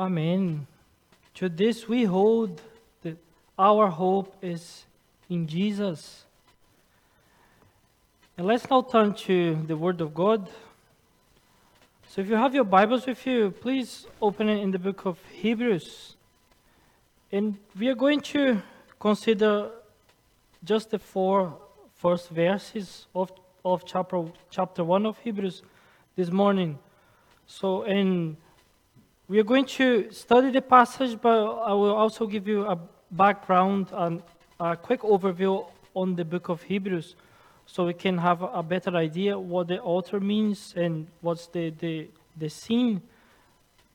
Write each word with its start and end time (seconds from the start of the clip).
Amen. 0.00 0.66
To 1.34 1.50
this 1.50 1.86
we 1.86 2.04
hold 2.04 2.62
that 3.02 3.18
our 3.58 3.88
hope 3.88 4.34
is 4.40 4.86
in 5.28 5.46
Jesus. 5.46 6.24
And 8.38 8.46
let's 8.46 8.70
now 8.70 8.80
turn 8.80 9.12
to 9.26 9.56
the 9.66 9.76
Word 9.76 10.00
of 10.00 10.14
God. 10.14 10.48
So 12.08 12.22
if 12.22 12.30
you 12.30 12.36
have 12.36 12.54
your 12.54 12.64
Bibles 12.64 13.04
with 13.04 13.26
you, 13.26 13.50
please 13.50 14.06
open 14.22 14.48
it 14.48 14.62
in 14.62 14.70
the 14.70 14.78
book 14.78 15.04
of 15.04 15.18
Hebrews. 15.34 16.16
And 17.30 17.58
we 17.78 17.88
are 17.88 17.94
going 17.94 18.22
to 18.32 18.62
consider 18.98 19.68
just 20.64 20.88
the 20.92 20.98
four 20.98 21.58
first 21.96 22.30
verses 22.30 23.06
of, 23.14 23.30
of 23.66 23.84
chapter, 23.84 24.24
chapter 24.48 24.82
1 24.82 25.04
of 25.04 25.18
Hebrews 25.18 25.60
this 26.16 26.30
morning. 26.30 26.78
So, 27.46 27.82
and 27.82 28.38
we 29.30 29.38
are 29.38 29.44
going 29.44 29.64
to 29.64 30.10
study 30.10 30.50
the 30.50 30.60
passage, 30.60 31.16
but 31.22 31.30
I 31.30 31.72
will 31.72 31.94
also 31.94 32.26
give 32.26 32.48
you 32.48 32.66
a 32.66 32.76
background 33.12 33.86
and 33.92 34.24
a 34.58 34.76
quick 34.76 35.02
overview 35.02 35.70
on 35.94 36.16
the 36.16 36.24
book 36.24 36.48
of 36.48 36.64
Hebrews 36.64 37.14
so 37.64 37.86
we 37.86 37.94
can 37.94 38.18
have 38.18 38.42
a 38.42 38.60
better 38.60 38.96
idea 38.96 39.38
what 39.38 39.68
the 39.68 39.80
author 39.82 40.18
means 40.18 40.74
and 40.76 41.06
what's 41.20 41.46
the, 41.46 41.70
the, 41.70 42.08
the 42.36 42.50
scene 42.50 43.02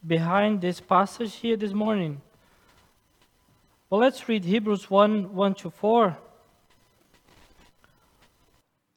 behind 0.08 0.62
this 0.62 0.80
passage 0.80 1.36
here 1.36 1.58
this 1.58 1.74
morning. 1.74 2.22
Well, 3.90 3.99
let's 3.99 4.30
read 4.30 4.46
Hebrews 4.46 4.90
1 4.90 5.36
1 5.36 5.54
to 5.55 5.70
4. 5.70 6.18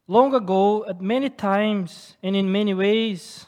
Long 0.06 0.32
ago, 0.36 0.86
at 0.86 1.00
many 1.00 1.30
times 1.30 2.16
and 2.22 2.36
in 2.36 2.52
many 2.52 2.74
ways, 2.74 3.47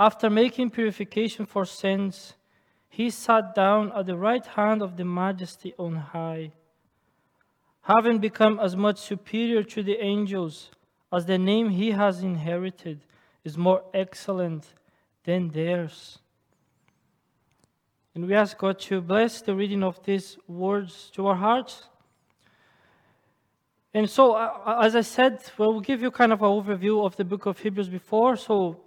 After 0.00 0.30
making 0.30 0.70
purification 0.70 1.44
for 1.44 1.66
sins, 1.66 2.32
he 2.88 3.10
sat 3.10 3.54
down 3.54 3.92
at 3.94 4.06
the 4.06 4.16
right 4.16 4.46
hand 4.46 4.80
of 4.80 4.96
the 4.96 5.04
majesty 5.04 5.74
on 5.78 5.94
high. 5.96 6.52
Having 7.82 8.20
become 8.20 8.58
as 8.58 8.74
much 8.74 8.98
superior 8.98 9.62
to 9.62 9.82
the 9.82 10.02
angels 10.02 10.70
as 11.12 11.26
the 11.26 11.36
name 11.36 11.68
he 11.68 11.90
has 11.90 12.22
inherited 12.22 13.00
is 13.44 13.58
more 13.58 13.82
excellent 13.92 14.72
than 15.24 15.50
theirs. 15.50 16.18
And 18.14 18.26
we 18.26 18.34
ask 18.34 18.56
God 18.56 18.78
to 18.78 19.02
bless 19.02 19.42
the 19.42 19.54
reading 19.54 19.82
of 19.82 20.02
these 20.02 20.38
words 20.48 21.10
to 21.14 21.26
our 21.26 21.36
hearts. 21.36 21.88
And 23.92 24.08
so, 24.08 24.32
uh, 24.32 24.80
as 24.80 24.96
I 24.96 25.02
said, 25.02 25.42
well, 25.58 25.72
we'll 25.72 25.80
give 25.82 26.00
you 26.00 26.10
kind 26.10 26.32
of 26.32 26.40
an 26.40 26.48
overview 26.48 27.04
of 27.04 27.16
the 27.16 27.24
book 27.24 27.44
of 27.44 27.58
Hebrews 27.58 27.90
before. 27.90 28.36
So, 28.36 28.80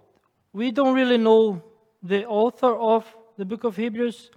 we 0.54 0.70
don't 0.70 0.94
really 0.94 1.18
know 1.18 1.62
the 2.00 2.24
author 2.26 2.74
of 2.76 3.04
the 3.36 3.44
book 3.44 3.64
of 3.64 3.76
Hebrews, 3.76 4.30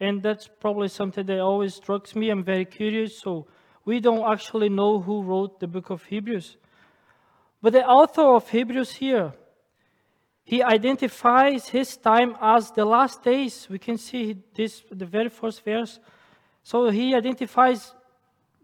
and 0.00 0.20
that's 0.20 0.50
probably 0.60 0.88
something 0.88 1.24
that 1.26 1.38
always 1.38 1.76
strikes 1.76 2.16
me. 2.16 2.30
I'm 2.30 2.42
very 2.42 2.64
curious, 2.64 3.16
so 3.16 3.46
we 3.84 4.00
don't 4.00 4.28
actually 4.28 4.68
know 4.68 5.00
who 5.00 5.22
wrote 5.22 5.60
the 5.60 5.68
book 5.68 5.90
of 5.90 6.04
Hebrews. 6.04 6.56
But 7.62 7.74
the 7.74 7.86
author 7.86 8.22
of 8.22 8.50
Hebrews 8.50 8.90
here, 8.90 9.34
he 10.42 10.64
identifies 10.64 11.68
his 11.68 11.96
time 11.96 12.36
as 12.40 12.72
the 12.72 12.84
last 12.84 13.22
days. 13.22 13.68
We 13.70 13.78
can 13.78 13.98
see 13.98 14.36
this 14.56 14.82
the 14.90 15.06
very 15.06 15.28
first 15.28 15.64
verse. 15.64 16.00
So 16.64 16.90
he 16.90 17.14
identifies 17.14 17.94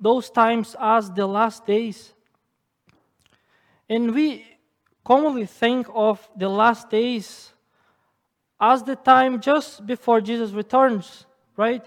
those 0.01 0.31
times 0.31 0.75
as 0.81 1.13
the 1.13 1.29
last 1.29 1.65
days. 1.65 2.13
And 3.89 4.13
we 4.13 4.45
commonly 5.09 5.47
think 5.47 5.87
of 5.95 6.17
the 6.37 6.51
last 6.51 6.91
days 6.91 7.55
as 8.61 8.83
the 8.83 8.95
time 8.95 9.41
just 9.41 9.87
before 9.87 10.21
Jesus 10.21 10.51
returns, 10.51 11.25
right? 11.57 11.87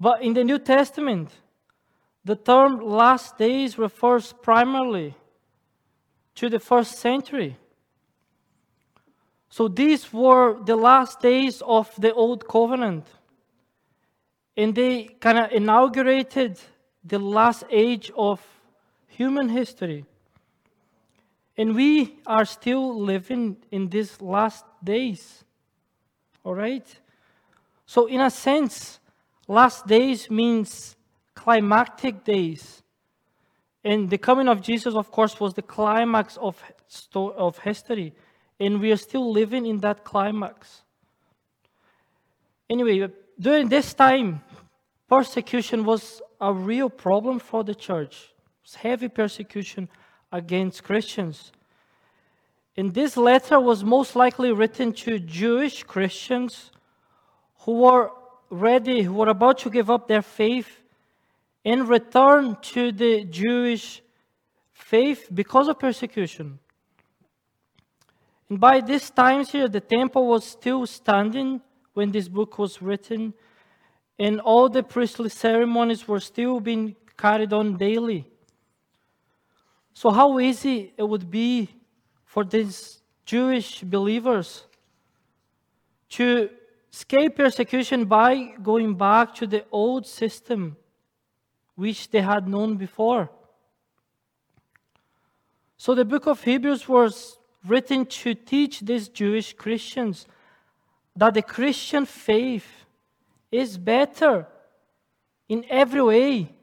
But 0.00 0.22
in 0.22 0.32
the 0.32 0.44
New 0.44 0.58
Testament, 0.58 1.28
the 2.24 2.36
term 2.36 2.80
last 2.80 3.36
days 3.36 3.76
refers 3.76 4.32
primarily 4.32 5.14
to 6.36 6.48
the 6.48 6.58
first 6.58 6.92
century. 6.98 7.58
So 9.50 9.68
these 9.68 10.10
were 10.10 10.62
the 10.64 10.76
last 10.76 11.20
days 11.20 11.62
of 11.66 11.94
the 12.00 12.14
Old 12.14 12.48
Covenant. 12.48 13.06
And 14.56 14.74
they 14.74 15.04
kind 15.20 15.38
of 15.38 15.52
inaugurated 15.52 16.58
the 17.04 17.18
last 17.18 17.64
age 17.70 18.10
of 18.16 18.40
human 19.06 19.50
history. 19.50 20.06
And 21.58 21.74
we 21.74 22.20
are 22.24 22.44
still 22.44 23.00
living 23.00 23.56
in 23.72 23.88
these 23.88 24.22
last 24.22 24.64
days. 24.82 25.44
All 26.44 26.54
right? 26.54 26.86
So, 27.84 28.06
in 28.06 28.20
a 28.20 28.30
sense, 28.30 29.00
last 29.48 29.84
days 29.88 30.30
means 30.30 30.94
climactic 31.34 32.24
days. 32.24 32.84
And 33.82 34.08
the 34.08 34.18
coming 34.18 34.48
of 34.48 34.62
Jesus, 34.62 34.94
of 34.94 35.10
course, 35.10 35.40
was 35.40 35.54
the 35.54 35.62
climax 35.62 36.36
of, 36.36 36.62
of 37.14 37.58
history. 37.58 38.14
And 38.60 38.80
we 38.80 38.92
are 38.92 38.96
still 38.96 39.32
living 39.32 39.66
in 39.66 39.78
that 39.80 40.04
climax. 40.04 40.82
Anyway, 42.70 43.00
uh, 43.00 43.08
during 43.40 43.68
this 43.68 43.94
time, 43.94 44.42
persecution 45.08 45.84
was 45.84 46.22
a 46.40 46.52
real 46.52 46.90
problem 46.90 47.40
for 47.40 47.64
the 47.64 47.74
church. 47.74 48.14
It 48.14 48.62
was 48.62 48.74
heavy 48.76 49.08
persecution 49.08 49.88
against 50.32 50.84
Christians. 50.84 51.52
And 52.76 52.94
this 52.94 53.16
letter 53.16 53.58
was 53.58 53.82
most 53.82 54.14
likely 54.14 54.52
written 54.52 54.92
to 54.92 55.18
Jewish 55.18 55.82
Christians 55.82 56.70
who 57.60 57.80
were 57.80 58.12
ready, 58.50 59.02
who 59.02 59.14
were 59.14 59.28
about 59.28 59.58
to 59.58 59.70
give 59.70 59.90
up 59.90 60.06
their 60.06 60.22
faith 60.22 60.80
and 61.64 61.88
return 61.88 62.56
to 62.62 62.92
the 62.92 63.24
Jewish 63.24 64.00
faith 64.72 65.28
because 65.34 65.68
of 65.68 65.78
persecution. 65.78 66.58
And 68.48 68.58
by 68.58 68.80
this 68.80 69.10
time 69.10 69.44
here, 69.44 69.68
the 69.68 69.80
temple 69.80 70.26
was 70.26 70.44
still 70.44 70.86
standing 70.86 71.60
when 71.92 72.12
this 72.12 72.28
book 72.28 72.58
was 72.58 72.80
written, 72.80 73.34
and 74.18 74.40
all 74.40 74.68
the 74.68 74.82
priestly 74.82 75.28
ceremonies 75.28 76.08
were 76.08 76.20
still 76.20 76.60
being 76.60 76.96
carried 77.16 77.52
on 77.52 77.76
daily. 77.76 78.30
So, 80.00 80.10
how 80.10 80.38
easy 80.38 80.92
it 80.96 81.02
would 81.02 81.28
be 81.28 81.70
for 82.24 82.44
these 82.44 83.00
Jewish 83.24 83.80
believers 83.82 84.62
to 86.10 86.50
escape 86.92 87.34
persecution 87.34 88.04
by 88.04 88.54
going 88.62 88.94
back 88.94 89.34
to 89.34 89.46
the 89.48 89.64
old 89.72 90.06
system 90.06 90.76
which 91.74 92.10
they 92.10 92.20
had 92.20 92.46
known 92.46 92.76
before. 92.76 93.28
So, 95.76 95.96
the 95.96 96.04
book 96.04 96.28
of 96.28 96.44
Hebrews 96.44 96.88
was 96.88 97.36
written 97.66 98.06
to 98.06 98.34
teach 98.34 98.78
these 98.78 99.08
Jewish 99.08 99.52
Christians 99.52 100.28
that 101.16 101.34
the 101.34 101.42
Christian 101.42 102.06
faith 102.06 102.68
is 103.50 103.76
better 103.76 104.46
in 105.48 105.64
every 105.68 106.02
way 106.02 106.54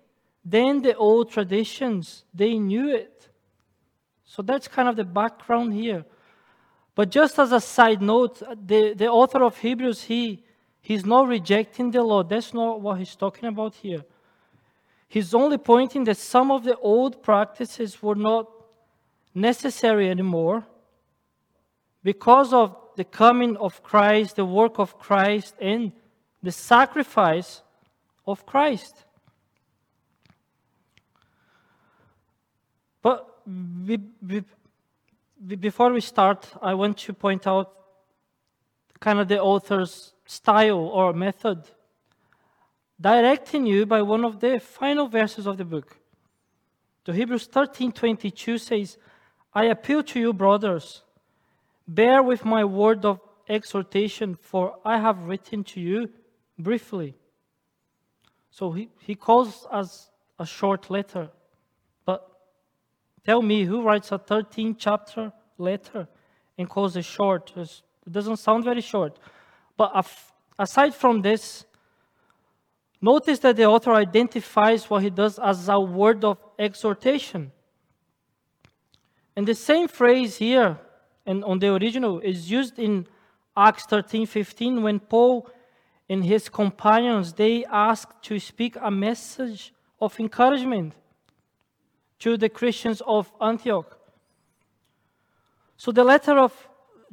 than 0.45 0.83
the 0.83 0.95
old 0.95 1.31
traditions. 1.31 2.24
They 2.33 2.57
knew 2.57 2.95
it. 2.95 3.27
So 4.35 4.41
that's 4.41 4.67
kind 4.67 4.89
of 4.89 4.97
the 4.97 5.05
background 5.05 5.73
here. 5.73 6.03
But 6.93 7.09
just 7.09 7.39
as 7.39 7.53
a 7.53 7.61
side 7.61 8.01
note, 8.01 8.43
uh, 8.43 8.53
the, 8.65 8.93
the 8.93 9.07
author 9.07 9.41
of 9.41 9.57
Hebrews, 9.57 10.03
he, 10.03 10.43
he's 10.81 11.05
not 11.05 11.29
rejecting 11.29 11.89
the 11.89 12.03
law. 12.03 12.21
That's 12.21 12.53
not 12.53 12.81
what 12.81 12.99
he's 12.99 13.15
talking 13.15 13.47
about 13.47 13.75
here. 13.75 14.03
He's 15.07 15.33
only 15.33 15.57
pointing 15.57 16.03
that 16.03 16.17
some 16.17 16.51
of 16.51 16.65
the 16.65 16.75
old 16.79 17.23
practices 17.23 18.03
were 18.03 18.15
not 18.15 18.51
necessary 19.33 20.09
anymore 20.09 20.65
because 22.03 22.51
of 22.51 22.75
the 22.97 23.05
coming 23.05 23.55
of 23.55 23.81
Christ, 23.83 24.35
the 24.35 24.43
work 24.43 24.79
of 24.79 24.99
Christ, 24.99 25.55
and 25.61 25.93
the 26.43 26.51
sacrifice 26.51 27.61
of 28.27 28.45
Christ. 28.45 29.05
But 33.45 34.01
before 35.59 35.92
we 35.92 36.01
start, 36.01 36.51
I 36.62 36.74
want 36.74 36.97
to 37.00 37.13
point 37.13 37.45
out 37.45 37.71
kind 39.00 39.19
of 39.19 39.27
the 39.27 39.42
author's 39.42 40.13
style 40.25 40.80
or 40.80 41.13
method, 41.13 41.63
directing 43.00 43.68
you 43.68 43.86
by 43.86 44.01
one 44.01 44.25
of 44.25 44.39
the 44.39 44.59
final 44.59 45.07
verses 45.07 45.45
of 45.45 45.57
the 45.57 45.65
book. 45.65 46.00
The 47.03 47.13
Hebrews 47.13 47.47
13:22 47.47 48.57
says, 48.57 48.97
"I 49.53 49.65
appeal 49.65 50.01
to 50.03 50.19
you, 50.19 50.33
brothers, 50.33 51.03
bear 51.88 52.24
with 52.24 52.45
my 52.45 52.65
word 52.65 53.06
of 53.06 53.19
exhortation, 53.47 54.36
for 54.36 54.80
I 54.83 54.97
have 54.97 55.27
written 55.27 55.63
to 55.65 55.80
you 55.80 56.12
briefly." 56.57 57.15
So 58.50 58.71
he, 58.71 58.89
he 59.00 59.13
calls 59.15 59.68
us 59.69 60.09
a 60.39 60.45
short 60.45 60.89
letter. 60.89 61.30
Tell 63.25 63.42
me, 63.42 63.63
who 63.63 63.81
writes 63.81 64.12
a 64.12 64.19
13 64.19 64.75
chapter 64.77 65.33
letter 65.57 66.07
and 66.57 66.69
calls 66.69 66.95
it 66.95 67.06
short? 67.06 67.51
It 67.57 67.81
doesn't 68.10 68.38
sound 68.38 68.63
very 68.63 68.81
short. 68.81 69.18
But 69.75 70.06
aside 70.60 70.94
from 70.94 71.24
this, 71.24 71.66
notice 73.01 73.39
that 73.39 73.56
the 73.56 73.66
author 73.66 73.94
identifies 73.94 74.88
what 74.89 75.01
he 75.01 75.10
does 75.10 75.39
as 75.39 75.68
a 75.68 75.80
word 75.80 76.24
of 76.24 76.38
exhortation. 76.60 77.51
And 79.36 79.48
the 79.48 79.56
same 79.56 79.88
phrase 79.88 80.38
here 80.38 80.80
and 81.25 81.44
on 81.44 81.57
the 81.57 81.74
original 81.74 82.19
is 82.19 82.51
used 82.51 82.78
in 82.78 83.07
Acts 83.57 83.86
13 83.86 84.28
15 84.28 84.83
when 84.83 85.00
Paul 85.00 85.50
and 86.07 86.24
his 86.24 86.48
companions 86.48 87.33
they 87.33 87.66
asked 87.66 88.21
to 88.24 88.39
speak 88.39 88.78
a 88.80 88.92
message 88.92 89.74
of 90.00 90.19
encouragement 90.19 90.94
to 92.25 92.38
the 92.38 92.50
Christians 92.50 93.04
of 93.06 93.31
Antioch. 93.39 94.00
So 95.77 95.92
the 95.92 96.04
letter 96.04 96.39
of 96.39 96.51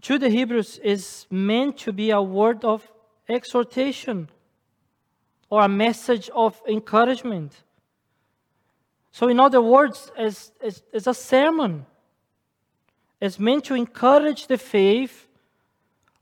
to 0.01 0.19
the 0.19 0.31
Hebrews 0.31 0.79
is 0.79 1.27
meant 1.31 1.77
to 1.81 1.93
be 1.93 2.11
a 2.11 2.23
word 2.23 2.65
of 2.65 2.91
exhortation 3.29 4.31
or 5.51 5.65
a 5.65 5.69
message 5.69 6.31
of 6.35 6.63
encouragement. 6.67 7.53
So, 9.11 9.29
in 9.29 9.39
other 9.39 9.61
words, 9.61 10.11
as, 10.17 10.53
as, 10.63 10.83
as 10.95 11.07
a 11.07 11.13
sermon, 11.13 11.85
it's 13.21 13.39
meant 13.39 13.65
to 13.65 13.75
encourage 13.75 14.47
the 14.47 14.57
faith 14.57 15.29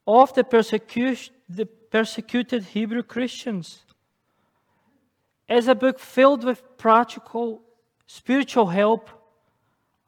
of 0.04 0.34
the, 0.34 0.42
persecution, 0.42 1.32
the 1.48 1.66
persecuted 1.66 2.64
Hebrew 2.64 3.04
Christians. 3.04 3.84
As 5.48 5.68
a 5.68 5.76
book 5.76 6.00
filled 6.00 6.42
with 6.42 6.76
practical 6.76 7.62
spiritual 8.12 8.66
help, 8.66 9.08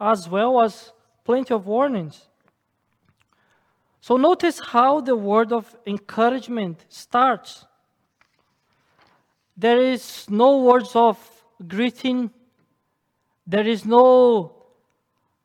as 0.00 0.28
well 0.28 0.60
as 0.60 0.92
plenty 1.22 1.54
of 1.54 1.66
warnings. 1.66 2.26
So 4.00 4.16
notice 4.16 4.58
how 4.58 5.00
the 5.00 5.14
word 5.14 5.52
of 5.52 5.76
encouragement 5.86 6.84
starts. 6.88 7.64
There 9.56 9.80
is 9.80 10.28
no 10.28 10.62
words 10.62 10.96
of 10.96 11.16
greeting, 11.68 12.30
there 13.46 13.68
is 13.68 13.84
no 13.84 14.52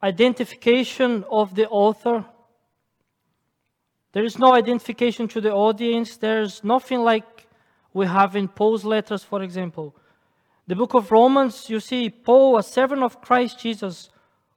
identification 0.01 1.24
of 1.30 1.54
the 1.54 1.69
author. 1.69 2.25
There 4.13 4.24
is 4.24 4.39
no 4.39 4.56
identification 4.56 5.27
to 5.27 5.42
the 5.42 5.54
audience. 5.54 6.18
There's 6.18 6.63
nothing 6.63 7.01
like 7.01 7.48
we 7.94 8.07
have 8.07 8.36
in 8.36 8.48
Paul's 8.48 8.83
letters, 8.83 9.24
for 9.24 9.44
example. 9.44 9.95
The 10.68 10.75
book 10.75 10.94
of 10.94 11.12
Romans, 11.12 11.69
you 11.69 11.80
see 11.80 12.10
Paul, 12.10 12.58
a 12.58 12.64
servant 12.64 13.02
of 13.02 13.22
Christ 13.22 13.60
Jesus, 13.60 14.10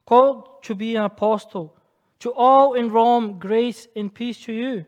called 0.05 0.61
to 0.63 0.75
be 0.75 0.95
an 0.97 1.03
apostle 1.03 1.75
to 2.19 2.33
all 2.33 2.73
in 2.73 2.91
Rome, 2.91 3.39
grace 3.39 3.87
and 3.95 4.13
peace 4.13 4.43
to 4.43 4.53
you. 4.53 4.85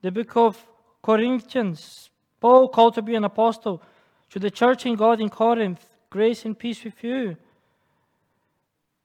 The 0.00 0.10
book 0.10 0.36
of 0.36 0.66
Corinthians, 1.02 2.10
Paul 2.40 2.68
called 2.68 2.94
to 2.94 3.02
be 3.02 3.14
an 3.14 3.24
apostle 3.24 3.82
to 4.30 4.38
the 4.38 4.50
church 4.50 4.86
in 4.86 4.94
God 4.94 5.20
in 5.20 5.28
Corinth, 5.28 5.86
grace 6.08 6.46
and 6.46 6.58
peace 6.58 6.82
with 6.82 7.04
you. 7.04 7.36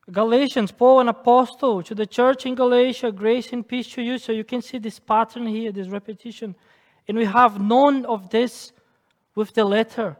Galatians, 0.09 0.71
Paul, 0.71 1.01
an 1.01 1.09
apostle 1.09 1.83
to 1.83 1.93
the 1.93 2.05
church 2.05 2.45
in 2.45 2.55
Galatia, 2.55 3.11
grace 3.11 3.51
and 3.51 3.67
peace 3.67 3.89
to 3.89 4.01
you. 4.01 4.17
So 4.17 4.31
you 4.31 4.43
can 4.43 4.61
see 4.61 4.77
this 4.77 4.99
pattern 4.99 5.47
here, 5.47 5.71
this 5.71 5.89
repetition. 5.89 6.55
And 7.07 7.17
we 7.17 7.25
have 7.25 7.59
none 7.59 8.05
of 8.05 8.29
this 8.29 8.71
with 9.35 9.53
the 9.53 9.65
letter 9.65 10.15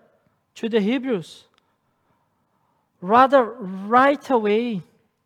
to 0.56 0.70
the 0.70 0.80
Hebrews. 0.80 1.46
Rather, 3.02 3.44
right 3.44 4.30
away, 4.30 4.82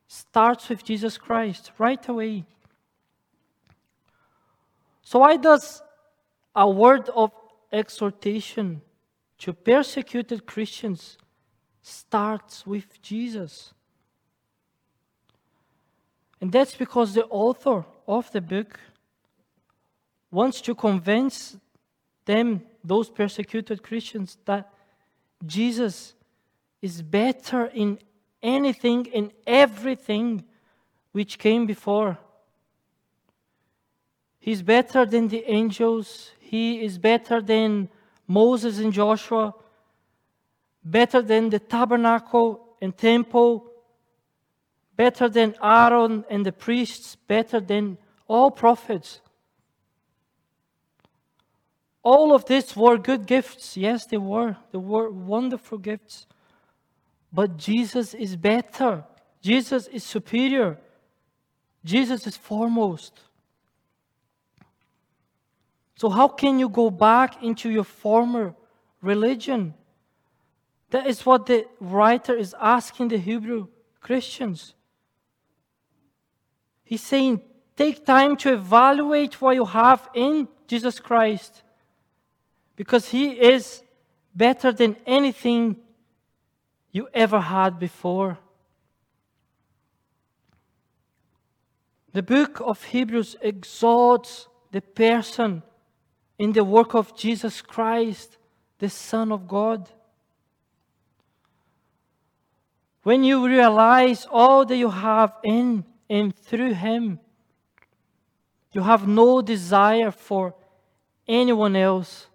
starts 0.08 0.70
with 0.70 0.84
Jesus 0.84 1.18
Christ 1.18 1.72
right 1.78 2.06
away. 2.08 2.44
So, 5.04 5.20
why 5.20 5.38
does 5.38 5.82
a 6.56 6.70
word 6.70 7.10
of 7.10 7.32
exhortation 7.72 8.82
to 9.38 9.54
persecuted 9.54 10.46
Christians 10.46 11.18
starts 11.82 12.66
with 12.66 13.02
Jesus? 13.02 13.74
And 16.42 16.52
that's 16.52 16.76
because 16.76 17.14
the 17.14 17.26
author 17.26 17.86
of 18.08 18.32
the 18.32 18.42
book 18.42 18.80
wants 20.32 20.62
to 20.62 20.74
convince 20.74 21.58
them, 22.26 22.64
those 22.84 23.10
persecuted 23.10 23.84
Christians, 23.84 24.38
that 24.46 24.72
Jesus 25.46 26.14
is 26.82 27.02
better 27.02 27.66
in 27.66 28.00
anything 28.42 29.08
and 29.14 29.32
everything 29.46 30.44
which 31.12 31.38
came 31.38 31.66
before. 31.66 32.18
He's 34.40 34.62
better 34.62 35.06
than 35.06 35.28
the 35.28 35.44
angels. 35.50 36.32
He 36.40 36.82
is 36.84 36.98
better 36.98 37.42
than 37.42 37.90
Moses 38.28 38.80
and 38.80 38.94
Joshua, 38.94 39.54
better 40.84 41.22
than 41.22 41.50
the 41.50 41.60
tabernacle 41.60 42.76
and 42.82 42.98
temple, 42.98 43.66
better 44.96 45.28
than 45.30 45.56
Aaron 45.62 46.26
and 46.30 46.46
the 46.46 46.52
priests, 46.52 47.16
better 47.16 47.60
than 47.60 47.98
all 48.28 48.52
prophets. 48.52 49.22
All 52.04 52.34
of 52.34 52.46
these 52.46 52.76
were 52.76 52.98
good 52.98 53.26
gifts. 53.26 53.76
Yes, 53.76 54.06
they 54.06 54.18
were. 54.18 54.56
They 54.72 54.78
were 54.78 55.10
wonderful 55.10 55.78
gifts. 55.78 56.28
But 57.32 57.58
Jesus 57.58 58.14
is 58.14 58.36
better. 58.36 59.04
Jesus 59.42 59.88
is 59.88 60.04
superior. 60.04 60.78
Jesus 61.84 62.26
is 62.26 62.38
foremost. 62.38 63.20
So, 65.96 66.10
how 66.10 66.30
can 66.30 66.60
you 66.60 66.70
go 66.70 66.90
back 66.90 67.44
into 67.44 67.70
your 67.70 67.84
former 67.84 68.56
religion? 69.02 69.74
That 70.92 71.08
is 71.08 71.26
what 71.26 71.46
the 71.46 71.68
writer 71.80 72.34
is 72.36 72.56
asking 72.60 73.10
the 73.10 73.18
Hebrew 73.18 73.68
Christians. 74.00 74.74
He's 76.84 77.04
saying, 77.04 77.42
take 77.76 78.06
time 78.06 78.36
to 78.38 78.54
evaluate 78.54 79.40
what 79.40 79.56
you 79.56 79.66
have 79.66 80.10
in 80.16 80.48
Jesus 80.68 81.00
Christ 81.00 81.62
because 82.80 83.10
He 83.10 83.32
is 83.32 83.84
better 84.34 84.72
than 84.72 84.96
anything 85.06 85.76
you 86.94 87.10
ever 87.14 87.42
had 87.42 87.78
before. 87.78 88.38
The 92.14 92.24
book 92.24 92.62
of 92.64 92.82
Hebrews 92.82 93.36
exalts 93.42 94.48
the 94.72 94.80
person 94.80 95.62
in 96.38 96.54
the 96.54 96.64
work 96.64 96.96
of 96.96 97.18
Jesus 97.18 97.62
Christ, 97.62 98.38
the 98.78 98.90
Son 98.90 99.34
of 99.34 99.46
God. 99.46 99.90
When 103.04 103.26
you 103.26 103.46
realize 103.46 104.26
all 104.32 104.64
that 104.64 104.78
you 104.78 104.90
have 104.90 105.34
in 105.44 105.84
and 106.10 106.34
through 106.34 106.76
Him, 106.76 107.20
you 108.72 108.84
have 108.84 109.06
no 109.06 109.42
desire 109.42 110.12
for 110.12 110.56
anyone 111.28 111.76
else 111.76 112.29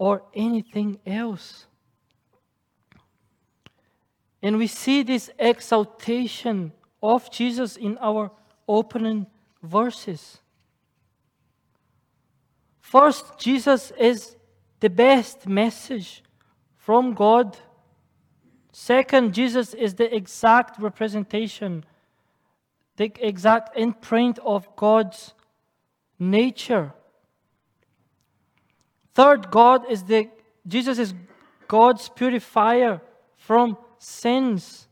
or 0.00 0.22
anything 0.32 0.98
else. 1.06 1.66
And 4.42 4.56
we 4.56 4.66
see 4.66 5.02
this 5.02 5.28
exaltation 5.38 6.72
of 7.02 7.30
Jesus 7.30 7.76
in 7.76 7.98
our 8.00 8.30
opening 8.66 9.26
verses. 9.62 10.38
First, 12.80 13.38
Jesus 13.38 13.92
is 13.98 14.36
the 14.80 14.88
best 14.88 15.46
message 15.46 16.22
from 16.78 17.12
God. 17.12 17.58
Second, 18.72 19.34
Jesus 19.34 19.74
is 19.74 19.96
the 19.96 20.16
exact 20.16 20.80
representation, 20.80 21.84
the 22.96 23.12
exact 23.20 23.76
imprint 23.76 24.38
of 24.38 24.74
God's 24.76 25.34
nature. 26.18 26.94
Third, 29.20 29.50
God 29.50 29.82
is 29.90 30.02
the 30.04 30.30
Jesus 30.66 30.98
is 30.98 31.12
God's 31.68 32.08
purifier 32.08 33.02
from 33.36 33.76
sins. 33.98 34.88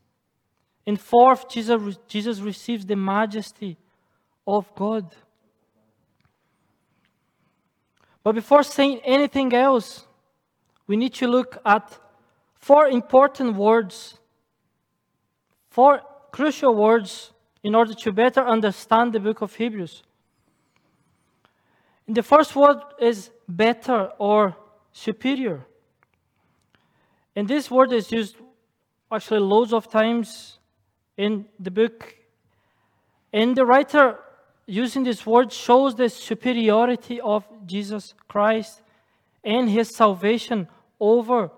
And 0.87 1.01
fourth, 1.01 1.49
Jesus, 1.49 1.97
Jesus 2.07 2.39
receives 2.41 2.85
the 2.85 2.95
majesty 2.95 3.79
of 4.47 4.67
God. 4.75 5.15
But 8.23 8.35
before 8.35 8.63
saying 8.63 9.01
anything 9.03 9.55
else, 9.55 10.07
we 10.87 10.99
need 10.99 11.15
to 11.15 11.27
look 11.27 11.57
at 11.65 11.99
four 12.55 12.87
important 12.89 13.57
words, 13.57 14.19
four 15.71 16.03
crucial 16.33 16.75
words 16.75 17.33
in 17.63 17.75
order 17.75 17.95
to 17.95 18.13
better 18.13 18.47
understand 18.47 19.15
the 19.15 19.21
book 19.21 19.41
of 19.41 19.55
Hebrews. 19.55 20.03
And 22.09 22.17
the 22.17 22.23
first 22.23 22.57
word 22.57 22.79
is 22.99 23.31
better 23.47 24.11
or 24.19 24.57
superior. 24.93 25.67
And 27.37 27.47
this 27.47 27.71
word 27.71 27.93
is 27.93 28.11
used 28.11 28.37
actually 29.13 29.41
loads 29.41 29.75
of 29.75 29.91
times 29.91 30.59
in 31.19 31.45
the 31.61 31.71
book. 31.71 32.17
And 33.31 33.55
the 33.55 33.67
writer 33.67 34.19
using 34.67 35.05
this 35.05 35.27
word 35.27 35.53
shows 35.53 35.95
the 35.95 36.09
superiority 36.09 37.21
of 37.21 37.45
Jesus 37.67 38.15
Christ 38.27 38.81
and 39.45 39.69
his 39.69 39.95
salvation 39.95 40.67
over 40.99 41.51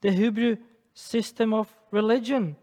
the 0.00 0.10
Hebrew 0.10 0.56
system 0.94 1.52
of 1.52 1.68
religion. 1.90 2.56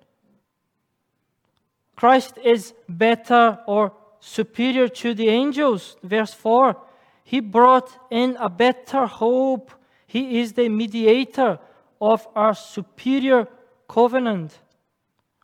Christ 1.95 2.39
is 2.43 2.73
better 2.89 3.59
or 3.67 3.93
superior 4.19 4.87
to 4.87 5.13
the 5.13 5.29
angels. 5.29 5.95
Verse 6.01 6.33
4 6.33 6.75
He 7.23 7.39
brought 7.39 7.89
in 8.11 8.37
a 8.39 8.49
better 8.49 9.05
hope. 9.05 9.71
He 10.05 10.41
is 10.41 10.53
the 10.53 10.69
mediator 10.69 11.59
of 11.99 12.27
our 12.35 12.53
superior 12.53 13.47
covenant, 13.87 14.59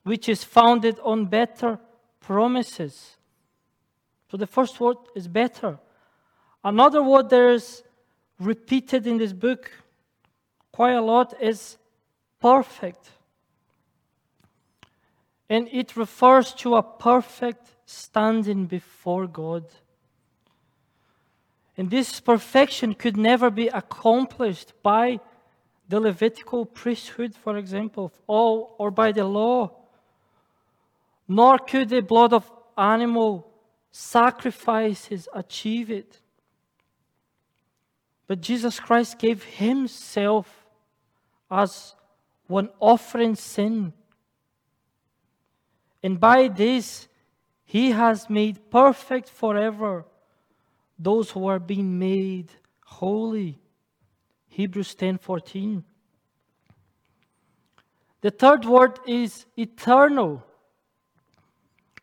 which 0.04 0.28
is 0.28 0.44
founded 0.44 1.00
on 1.04 1.26
better 1.26 1.80
promises. 2.20 3.18
So 4.30 4.38
the 4.38 4.48
first 4.48 4.80
word 4.80 4.98
is 5.16 5.28
better. 5.28 5.80
Another 6.64 7.02
word 7.02 7.30
that 7.30 7.50
is 7.50 7.84
repeated 8.40 9.08
in 9.08 9.18
this 9.18 9.34
book 9.34 9.72
quite 10.72 10.94
a 10.94 11.02
lot 11.02 11.34
is 11.42 11.78
perfect. 12.40 13.10
And 15.50 15.68
it 15.72 15.98
refers 15.98 16.54
to 16.56 16.76
a 16.76 16.84
perfect 16.84 17.76
standing 17.86 18.66
before 18.66 19.28
God. 19.28 19.66
And 21.80 21.90
this 21.90 22.20
perfection 22.20 22.94
could 22.94 23.16
never 23.16 23.50
be 23.50 23.70
accomplished 23.70 24.74
by 24.84 25.22
the 25.88 26.02
Levitical 26.02 26.66
priesthood, 26.66 27.34
for 27.34 27.56
example, 27.56 28.12
or, 28.28 28.70
or 28.78 28.92
by 28.92 29.14
the 29.14 29.24
law, 29.24 29.72
nor 31.26 31.58
could 31.58 31.88
the 31.88 32.02
blood 32.02 32.34
of 32.34 32.52
animal 32.78 33.50
sacrifices 33.92 35.30
achieve 35.34 35.90
it. 35.90 36.20
But 38.28 38.42
Jesus 38.42 38.78
Christ 38.78 39.18
gave 39.18 39.46
Himself 39.46 40.66
as 41.50 41.96
one 42.48 42.68
offering 42.82 43.36
sin. 43.36 43.94
And 46.04 46.20
by 46.20 46.50
this, 46.50 47.08
He 47.64 47.92
has 47.92 48.30
made 48.30 48.70
perfect 48.70 49.30
forever 49.30 50.04
those 51.00 51.32
who 51.32 51.48
are 51.48 51.60
being 51.60 51.98
made 51.98 52.52
holy. 52.84 53.58
Hebrews 54.50 54.94
10:14. 54.96 55.86
The 58.22 58.32
third 58.32 58.66
word 58.66 59.00
is 59.08 59.46
eternal. 59.58 60.44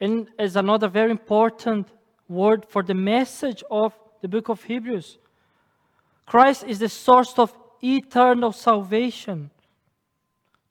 And 0.01 0.29
is 0.39 0.57
another 0.57 0.89
very 0.89 1.11
important 1.11 1.89
word 2.29 2.67
for 2.69 2.83
the 2.83 2.95
message 2.95 3.63
of 3.71 3.95
the 4.21 4.29
book 4.29 4.49
of 4.49 4.63
Hebrews. 4.65 5.19
Christ 6.27 6.65
is 6.65 6.79
the 6.79 6.89
source 6.89 7.39
of 7.39 7.57
eternal 7.83 8.53
salvation. 8.53 9.51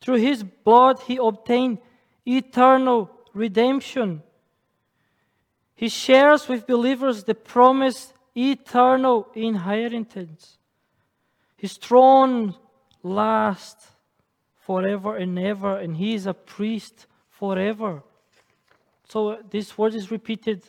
Through 0.02 0.18
his 0.18 0.44
blood, 0.44 1.00
he 1.02 1.18
obtained 1.18 1.80
eternal 2.26 3.10
redemption. 3.34 4.22
He 5.76 5.90
shares 5.90 6.48
with 6.48 6.68
believers 6.68 7.24
the 7.24 7.36
promised 7.36 8.14
eternal 8.36 9.28
inheritance. 9.34 10.58
His 11.58 11.78
throne 11.78 12.56
lasts 13.02 13.88
forever 14.66 15.16
and 15.16 15.38
ever, 15.40 15.78
and 15.78 15.96
he 15.96 16.16
is 16.16 16.26
a 16.26 16.34
priest 16.34 17.08
forever. 17.30 18.04
So 19.08 19.30
uh, 19.30 19.38
this 19.50 19.78
word 19.78 19.94
is 19.94 20.12
repeated 20.12 20.64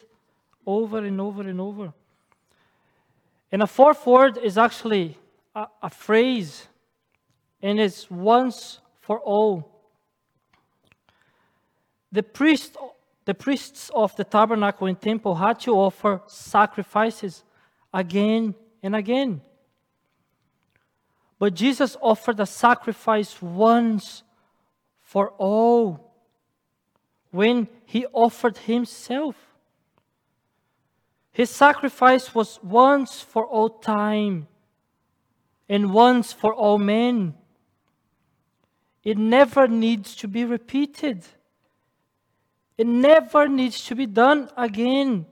over 0.67 0.99
and 0.99 1.21
over 1.21 1.43
and 1.43 1.61
over. 1.61 1.93
And 3.51 3.63
a 3.63 3.67
fourth 3.67 4.07
word 4.07 4.37
is 4.39 4.59
actually 4.59 5.17
a, 5.55 5.67
a 5.83 5.91
phrase, 5.91 6.69
and 7.63 7.81
it's 7.81 8.11
once 8.11 8.81
for 9.01 9.19
all. 9.21 9.73
The 12.13 12.23
priest, 12.23 12.77
the 13.25 13.35
priests 13.35 13.91
of 13.95 14.15
the 14.17 14.25
tabernacle 14.25 14.87
and 14.87 15.01
temple 15.01 15.35
had 15.35 15.61
to 15.61 15.73
offer 15.73 16.21
sacrifices 16.27 17.45
again 17.97 18.55
and 18.83 18.95
again. 18.95 19.41
But 21.39 21.55
Jesus 21.55 21.97
offered 22.03 22.39
a 22.41 22.47
sacrifice 22.47 23.41
once 23.41 24.23
for 25.03 25.31
all 25.39 26.13
when 27.31 27.69
he 27.87 28.05
offered 28.13 28.59
himself. 28.59 29.35
His 31.33 31.51
sacrifice 31.51 32.35
was 32.35 32.59
once 32.63 33.21
for 33.21 33.47
all 33.47 33.71
time 33.71 34.47
and 35.69 35.93
once 35.93 36.33
for 36.33 36.53
all 36.55 36.79
men. 36.79 37.35
It 39.05 39.17
never 39.17 39.69
needs 39.69 40.17
to 40.17 40.29
be 40.29 40.45
repeated. 40.45 41.25
It 42.77 42.87
never 42.87 43.49
needs 43.49 43.85
to 43.87 43.95
be 43.95 44.07
done 44.07 44.51
again. 44.57 45.27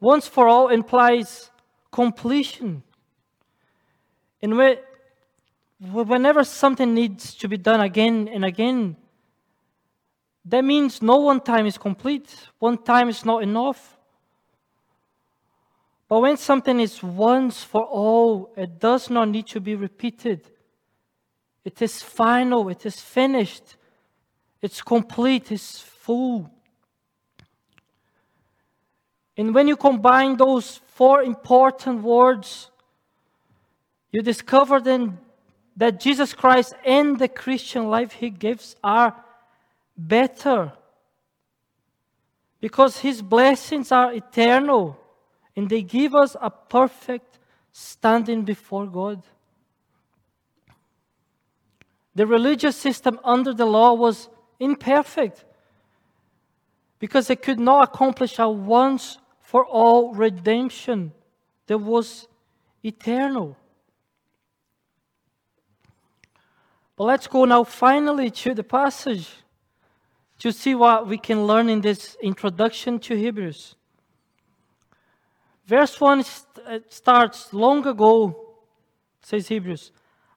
Once 0.00 0.28
for 0.28 0.48
all 0.48 0.68
implies 0.68 1.50
completion. 1.90 2.82
And 4.40 4.56
whenever 5.80 6.44
something 6.44 6.94
needs 6.94 7.34
to 7.34 7.48
be 7.48 7.56
done 7.56 7.80
again 7.80 8.28
and 8.28 8.44
again, 8.44 8.96
that 10.44 10.64
means 10.64 11.02
no 11.02 11.16
one 11.16 11.40
time 11.40 11.66
is 11.66 11.76
complete. 11.76 12.34
One 12.58 12.78
time 12.78 13.08
is 13.08 13.24
not 13.24 13.42
enough. 13.42 13.98
But 16.08 16.20
when 16.20 16.36
something 16.38 16.80
is 16.80 17.02
once 17.02 17.62
for 17.62 17.82
all, 17.84 18.52
it 18.56 18.78
does 18.78 19.10
not 19.10 19.28
need 19.28 19.46
to 19.48 19.60
be 19.60 19.74
repeated. 19.74 20.48
It 21.64 21.82
is 21.82 22.02
final, 22.02 22.68
it 22.70 22.86
is 22.86 22.98
finished, 22.98 23.76
it's 24.62 24.80
complete, 24.80 25.52
it's 25.52 25.80
full. 25.80 26.50
And 29.38 29.54
when 29.54 29.68
you 29.68 29.76
combine 29.76 30.36
those 30.36 30.80
four 30.88 31.22
important 31.22 32.02
words, 32.02 32.72
you 34.10 34.20
discover 34.20 34.80
then 34.80 35.18
that 35.76 36.00
Jesus 36.00 36.34
Christ 36.34 36.74
and 36.84 37.16
the 37.20 37.28
Christian 37.28 37.88
life 37.88 38.12
he 38.14 38.30
gives 38.30 38.74
are 38.82 39.14
better 39.96 40.72
because 42.60 42.98
his 42.98 43.22
blessings 43.22 43.92
are 43.92 44.12
eternal 44.12 44.98
and 45.54 45.70
they 45.70 45.82
give 45.82 46.16
us 46.16 46.34
a 46.40 46.50
perfect 46.50 47.38
standing 47.70 48.42
before 48.42 48.88
God. 48.88 49.22
The 52.16 52.26
religious 52.26 52.76
system 52.76 53.20
under 53.22 53.54
the 53.54 53.66
law 53.66 53.94
was 53.94 54.28
imperfect 54.58 55.44
because 56.98 57.30
it 57.30 57.40
could 57.40 57.60
not 57.60 57.88
accomplish 57.88 58.40
a 58.40 58.48
once 58.50 59.18
for 59.48 59.64
all 59.64 60.12
redemption 60.12 61.10
that 61.68 61.78
was 61.78 62.28
eternal. 62.82 63.56
But 66.94 67.04
let's 67.04 67.26
go 67.26 67.46
now 67.46 67.64
finally 67.64 68.30
to 68.30 68.52
the 68.52 68.62
passage 68.62 69.26
to 70.40 70.52
see 70.52 70.74
what 70.74 71.06
we 71.06 71.16
can 71.16 71.46
learn 71.46 71.70
in 71.70 71.80
this 71.80 72.14
introduction 72.22 72.98
to 72.98 73.16
Hebrews. 73.16 73.74
Verse 75.64 75.98
1 75.98 76.24
st- 76.24 76.66
uh, 76.66 76.80
starts 76.90 77.54
long 77.54 77.86
ago, 77.86 78.50
says 79.22 79.48
Hebrews, 79.48 79.92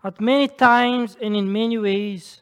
at 0.06 0.22
many 0.22 0.48
times 0.48 1.18
and 1.22 1.36
in 1.36 1.52
many 1.52 1.78
ways. 1.78 2.42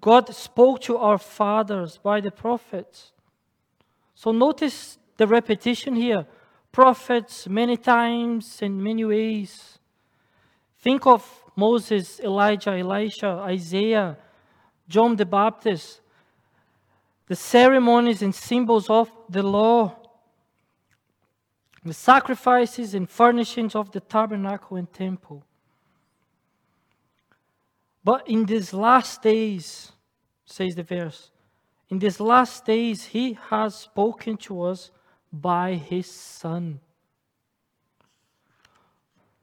God 0.00 0.34
spoke 0.34 0.80
to 0.80 0.96
our 0.96 1.18
fathers 1.18 1.98
by 1.98 2.20
the 2.20 2.32
prophets. 2.32 3.12
So 4.16 4.32
notice 4.32 4.98
the 5.16 5.26
repetition 5.26 5.94
here 5.96 6.26
prophets 6.72 7.48
many 7.48 7.76
times 7.76 8.60
in 8.60 8.82
many 8.82 9.04
ways. 9.04 9.78
Think 10.78 11.06
of 11.06 11.44
Moses, 11.56 12.20
Elijah, 12.20 12.72
Elisha, 12.72 13.42
Isaiah, 13.44 14.18
John 14.88 15.16
the 15.16 15.24
Baptist, 15.24 16.00
the 17.28 17.36
ceremonies 17.36 18.22
and 18.22 18.34
symbols 18.34 18.90
of 18.90 19.10
the 19.28 19.42
law. 19.42 19.96
the 21.86 21.94
sacrifices 21.94 22.94
and 22.94 23.08
furnishings 23.08 23.74
of 23.74 23.92
the 23.92 24.00
tabernacle 24.00 24.76
and 24.76 24.92
temple. 24.92 25.44
But 28.04 28.28
in 28.28 28.44
these 28.44 28.72
last 28.72 29.22
days, 29.22 29.92
says 30.44 30.74
the 30.74 30.82
verse, 30.82 31.30
in 31.88 31.98
these 31.98 32.20
last 32.20 32.64
days, 32.64 33.04
he 33.04 33.38
has 33.50 33.74
spoken 33.76 34.36
to 34.38 34.62
us 34.62 34.90
by 35.32 35.74
his 35.74 36.06
Son. 36.06 36.80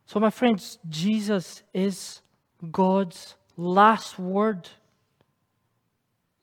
So, 0.05 0.19
my 0.19 0.29
friends, 0.29 0.77
Jesus 0.89 1.63
is 1.73 2.21
God's 2.71 3.35
last 3.57 4.19
word. 4.19 4.69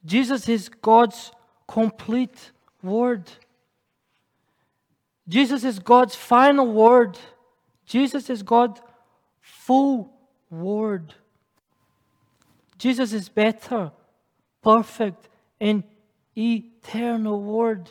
Jesus 0.05 0.49
is 0.49 0.69
God's 0.69 1.31
complete 1.69 2.51
word. 2.83 3.31
Jesus 5.29 5.63
is 5.63 5.79
God's 5.79 6.17
final 6.17 6.67
word. 6.67 7.19
Jesus 7.87 8.29
is 8.31 8.43
God's 8.43 8.81
full 9.41 10.13
word. 10.51 11.15
Jesus 12.79 13.13
is 13.13 13.29
better, 13.29 13.93
perfect, 14.63 15.29
and 15.61 15.85
eternal 16.37 17.41
word. 17.41 17.91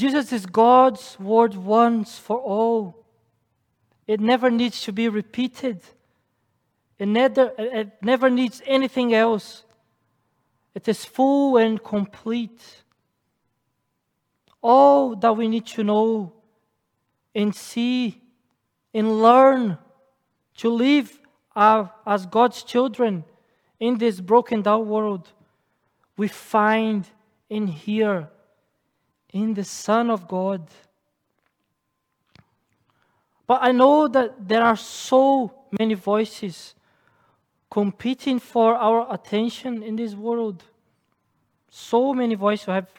Jesus 0.00 0.32
is 0.32 0.46
God's 0.46 1.20
word 1.20 1.54
once 1.54 2.18
for 2.18 2.38
all. 2.38 3.04
It 4.06 4.18
never 4.18 4.50
needs 4.50 4.80
to 4.84 4.92
be 4.92 5.10
repeated. 5.10 5.82
It 6.98 7.06
never, 7.06 7.52
it 7.58 8.02
never 8.02 8.30
needs 8.30 8.62
anything 8.64 9.12
else. 9.12 9.62
It 10.74 10.88
is 10.88 11.04
full 11.04 11.58
and 11.58 11.84
complete. 11.84 12.82
All 14.62 15.16
that 15.16 15.36
we 15.36 15.48
need 15.48 15.66
to 15.66 15.84
know 15.84 16.32
and 17.34 17.54
see 17.54 18.22
and 18.94 19.20
learn 19.20 19.76
to 20.56 20.70
live 20.70 21.18
as 21.54 22.24
God's 22.24 22.62
children 22.62 23.24
in 23.78 23.98
this 23.98 24.18
broken 24.22 24.62
down 24.62 24.88
world, 24.88 25.28
we 26.16 26.26
find 26.28 27.06
in 27.50 27.66
here 27.66 28.30
in 29.32 29.54
the 29.54 29.64
Son 29.64 30.10
of 30.10 30.26
God. 30.28 30.68
But 33.46 33.60
I 33.62 33.72
know 33.72 34.08
that 34.08 34.48
there 34.48 34.62
are 34.62 34.76
so 34.76 35.52
many 35.78 35.94
voices 35.94 36.74
competing 37.70 38.38
for 38.38 38.74
our 38.74 39.06
attention 39.12 39.82
in 39.82 39.96
this 39.96 40.14
world. 40.14 40.62
So 41.68 42.12
many 42.12 42.34
voices. 42.34 42.66
Have 42.66 42.90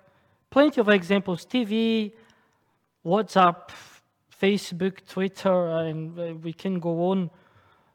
plenty 0.50 0.82
of 0.82 0.90
examples 0.90 1.46
TV, 1.46 2.14
WhatsApp, 3.06 3.70
Facebook, 4.42 5.06
Twitter, 5.08 5.68
and 5.78 6.20
uh, 6.20 6.34
we 6.42 6.54
can 6.54 6.80
go 6.80 7.12
on. 7.12 7.30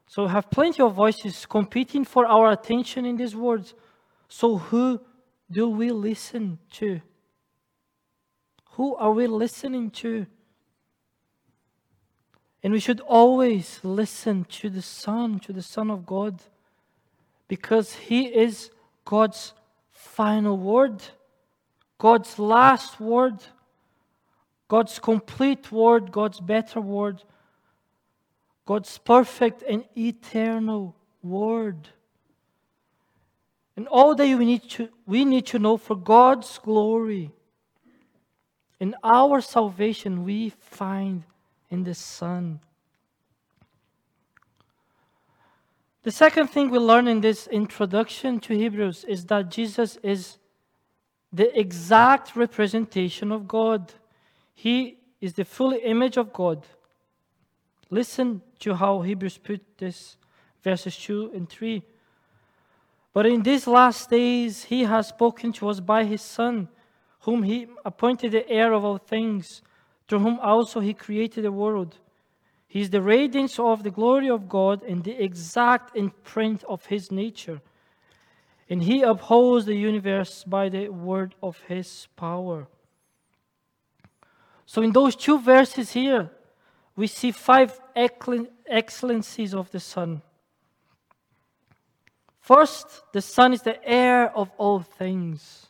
So 0.07 0.23
we 0.23 0.29
have 0.29 0.49
plenty 0.49 0.81
of 0.81 0.93
voices 0.93 1.45
competing 1.45 2.05
for 2.05 2.25
our 2.25 2.51
attention 2.51 3.05
in 3.05 3.17
this 3.17 3.35
world. 3.35 3.73
So 4.29 4.57
who 4.57 5.01
do 5.51 5.69
we 5.69 5.91
listen 5.91 6.59
to? 6.73 7.01
Who 8.77 8.95
are 8.95 9.11
we 9.11 9.25
listening 9.25 9.89
to? 9.89 10.27
And 12.61 12.71
we 12.71 12.79
should 12.79 12.99
always 12.99 13.79
listen 13.81 14.45
to 14.49 14.69
the 14.69 14.83
Son, 14.83 15.39
to 15.39 15.51
the 15.51 15.63
Son 15.63 15.89
of 15.89 16.05
God 16.05 16.43
because 17.47 17.95
He 17.95 18.27
is 18.27 18.69
God's 19.03 19.53
final 19.89 20.59
word, 20.59 21.01
God's 21.97 22.37
last 22.37 22.99
word, 22.99 23.39
God's 24.67 24.99
complete 24.99 25.71
word, 25.71 26.11
God's 26.11 26.39
better 26.39 26.79
word, 26.79 27.23
God's 28.67 28.95
perfect 28.99 29.63
and 29.63 29.85
eternal 29.97 30.95
word. 31.23 31.89
And 33.75 33.87
all 33.87 34.13
that 34.13 34.37
we 34.37 34.45
need 34.45 34.69
to, 34.69 34.89
we 35.07 35.25
need 35.25 35.47
to 35.47 35.57
know 35.57 35.77
for 35.77 35.95
God's 35.95 36.59
glory. 36.59 37.31
In 38.79 38.95
our 39.03 39.41
salvation, 39.41 40.23
we 40.23 40.49
find 40.49 41.23
in 41.69 41.83
the 41.83 41.95
Son. 41.95 42.59
The 46.03 46.11
second 46.11 46.47
thing 46.47 46.69
we 46.69 46.79
learn 46.79 47.07
in 47.07 47.21
this 47.21 47.47
introduction 47.47 48.39
to 48.41 48.53
Hebrews 48.55 49.03
is 49.05 49.25
that 49.25 49.49
Jesus 49.49 49.97
is 50.03 50.37
the 51.33 51.57
exact 51.59 52.35
representation 52.35 53.31
of 53.31 53.47
God. 53.47 53.93
He 54.55 54.99
is 55.19 55.33
the 55.33 55.43
full 55.43 55.73
image 55.73 56.17
of 56.17 56.31
God. 56.31 56.65
Listen 57.89 58.41
to 58.59 58.75
how 58.75 59.01
Hebrews 59.01 59.37
put 59.37 59.61
this, 59.77 60.17
verses 60.63 60.95
2 60.97 61.31
and 61.33 61.49
3. 61.49 61.83
But 63.13 63.25
in 63.25 63.43
these 63.43 63.67
last 63.67 64.09
days, 64.09 64.63
he 64.65 64.83
has 64.83 65.07
spoken 65.07 65.51
to 65.53 65.69
us 65.69 65.79
by 65.79 66.03
his 66.03 66.21
Son, 66.21 66.69
whom 67.21 67.43
he 67.43 67.67
appointed 67.85 68.31
the 68.31 68.49
heir 68.49 68.73
of 68.73 68.85
all 68.85 68.97
things, 68.97 69.61
through 70.07 70.19
whom 70.19 70.39
also 70.39 70.79
he 70.79 70.93
created 70.93 71.43
the 71.43 71.51
world. 71.51 71.97
He 72.67 72.81
is 72.81 72.89
the 72.89 73.01
radiance 73.01 73.59
of 73.59 73.83
the 73.83 73.91
glory 73.91 74.29
of 74.29 74.49
God 74.49 74.83
and 74.83 75.03
the 75.03 75.23
exact 75.23 75.95
imprint 75.95 76.63
of 76.65 76.85
his 76.87 77.11
nature. 77.11 77.61
And 78.69 78.83
he 78.83 79.01
upholds 79.01 79.65
the 79.65 79.75
universe 79.75 80.43
by 80.43 80.69
the 80.69 80.89
word 80.89 81.35
of 81.41 81.59
his 81.67 82.07
power. 82.17 82.67
So, 84.65 84.81
in 84.81 84.91
those 84.91 85.15
two 85.15 85.39
verses 85.39 85.91
here, 85.91 86.29
we 86.97 87.07
see 87.07 87.31
five 87.31 87.79
excellencies 87.95 89.53
of 89.53 89.71
the 89.71 89.79
Son. 89.79 90.21
First, 92.41 93.03
the 93.13 93.21
Son 93.21 93.53
is 93.53 93.61
the 93.61 93.81
heir 93.87 94.29
of 94.35 94.51
all 94.57 94.81
things. 94.81 95.67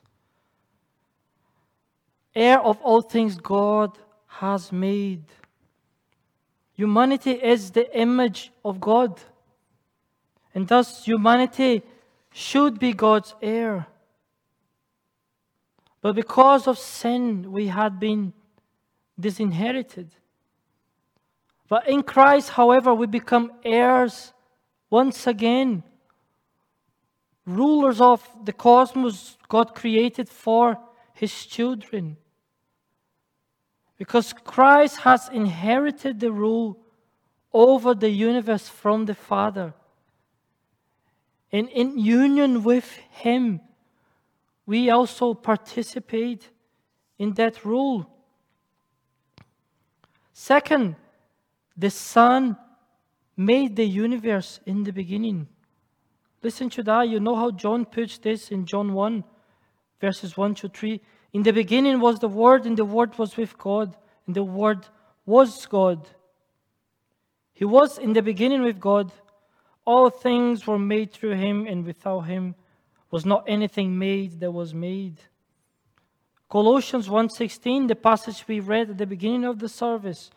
Heir 2.37 2.59
of 2.59 2.79
all 2.83 3.01
things 3.01 3.35
God 3.35 3.97
has 4.27 4.71
made. 4.71 5.23
Humanity 6.73 7.31
is 7.31 7.71
the 7.71 7.87
image 7.97 8.51
of 8.63 8.79
God. 8.79 9.19
And 10.53 10.67
thus, 10.67 11.03
humanity 11.03 11.81
should 12.31 12.77
be 12.77 12.93
God's 12.93 13.33
heir. 13.41 13.87
But 15.99 16.13
because 16.13 16.67
of 16.67 16.77
sin, 16.77 17.51
we 17.51 17.69
had 17.69 17.99
been 17.99 18.33
disinherited. 19.19 20.11
But 21.67 21.89
in 21.89 22.03
Christ, 22.03 22.51
however, 22.51 22.93
we 22.93 23.07
become 23.07 23.51
heirs 23.65 24.31
once 24.91 25.25
again, 25.25 25.81
rulers 27.47 27.99
of 27.99 28.21
the 28.45 28.53
cosmos 28.53 29.39
God 29.49 29.73
created 29.73 30.29
for 30.29 30.77
his 31.15 31.47
children. 31.47 32.17
Because 33.97 34.33
Christ 34.33 34.97
has 34.97 35.29
inherited 35.29 36.19
the 36.19 36.31
rule 36.31 36.77
over 37.53 37.95
the 37.95 38.09
universe 38.09 38.69
from 38.69 39.05
the 39.05 39.15
Father. 39.15 39.73
And 41.51 41.69
in 41.69 41.97
union 41.97 42.63
with 42.63 42.91
Him, 43.09 43.61
we 44.65 44.89
also 44.89 45.33
participate 45.33 46.49
in 47.17 47.33
that 47.33 47.65
rule. 47.65 48.07
Second, 50.33 50.95
the 51.75 51.89
Son 51.89 52.57
made 53.35 53.75
the 53.75 53.85
universe 53.85 54.59
in 54.65 54.83
the 54.83 54.91
beginning. 54.91 55.47
Listen 56.43 56.69
to 56.71 56.83
that. 56.83 57.09
You 57.09 57.19
know 57.19 57.35
how 57.35 57.51
John 57.51 57.85
puts 57.85 58.17
this 58.17 58.51
in 58.51 58.65
John 58.65 58.93
1, 58.93 59.23
verses 59.99 60.37
1 60.37 60.55
to 60.55 60.69
3. 60.69 61.01
In 61.33 61.43
the 61.43 61.51
beginning 61.51 61.99
was 61.99 62.19
the 62.19 62.27
Word, 62.27 62.65
and 62.65 62.77
the 62.77 62.85
Word 62.85 63.17
was 63.17 63.35
with 63.37 63.57
God, 63.57 63.95
and 64.25 64.35
the 64.35 64.43
Word 64.43 64.87
was 65.25 65.65
God. 65.65 66.07
He 67.53 67.65
was 67.65 67.97
in 67.97 68.13
the 68.13 68.21
beginning 68.21 68.61
with 68.61 68.79
God. 68.79 69.11
All 69.85 70.09
things 70.09 70.65
were 70.65 70.79
made 70.79 71.11
through 71.11 71.35
him, 71.35 71.65
and 71.67 71.85
without 71.85 72.21
him 72.21 72.55
was 73.11 73.25
not 73.25 73.43
anything 73.47 73.97
made 73.97 74.39
that 74.39 74.51
was 74.51 74.73
made. 74.73 75.17
Colossians 76.49 77.09
1:16, 77.09 77.87
the 77.87 77.95
passage 77.95 78.47
we 78.47 78.59
read 78.59 78.89
at 78.89 78.97
the 78.97 79.05
beginning 79.05 79.43
of 79.43 79.59
the 79.59 79.69
service. 79.69 80.29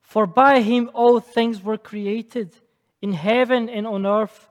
For 0.00 0.26
by 0.26 0.60
him 0.60 0.90
all 0.94 1.20
things 1.20 1.62
were 1.62 1.78
created, 1.78 2.54
in 3.00 3.12
heaven 3.12 3.68
and 3.68 3.86
on 3.86 4.04
earth, 4.04 4.48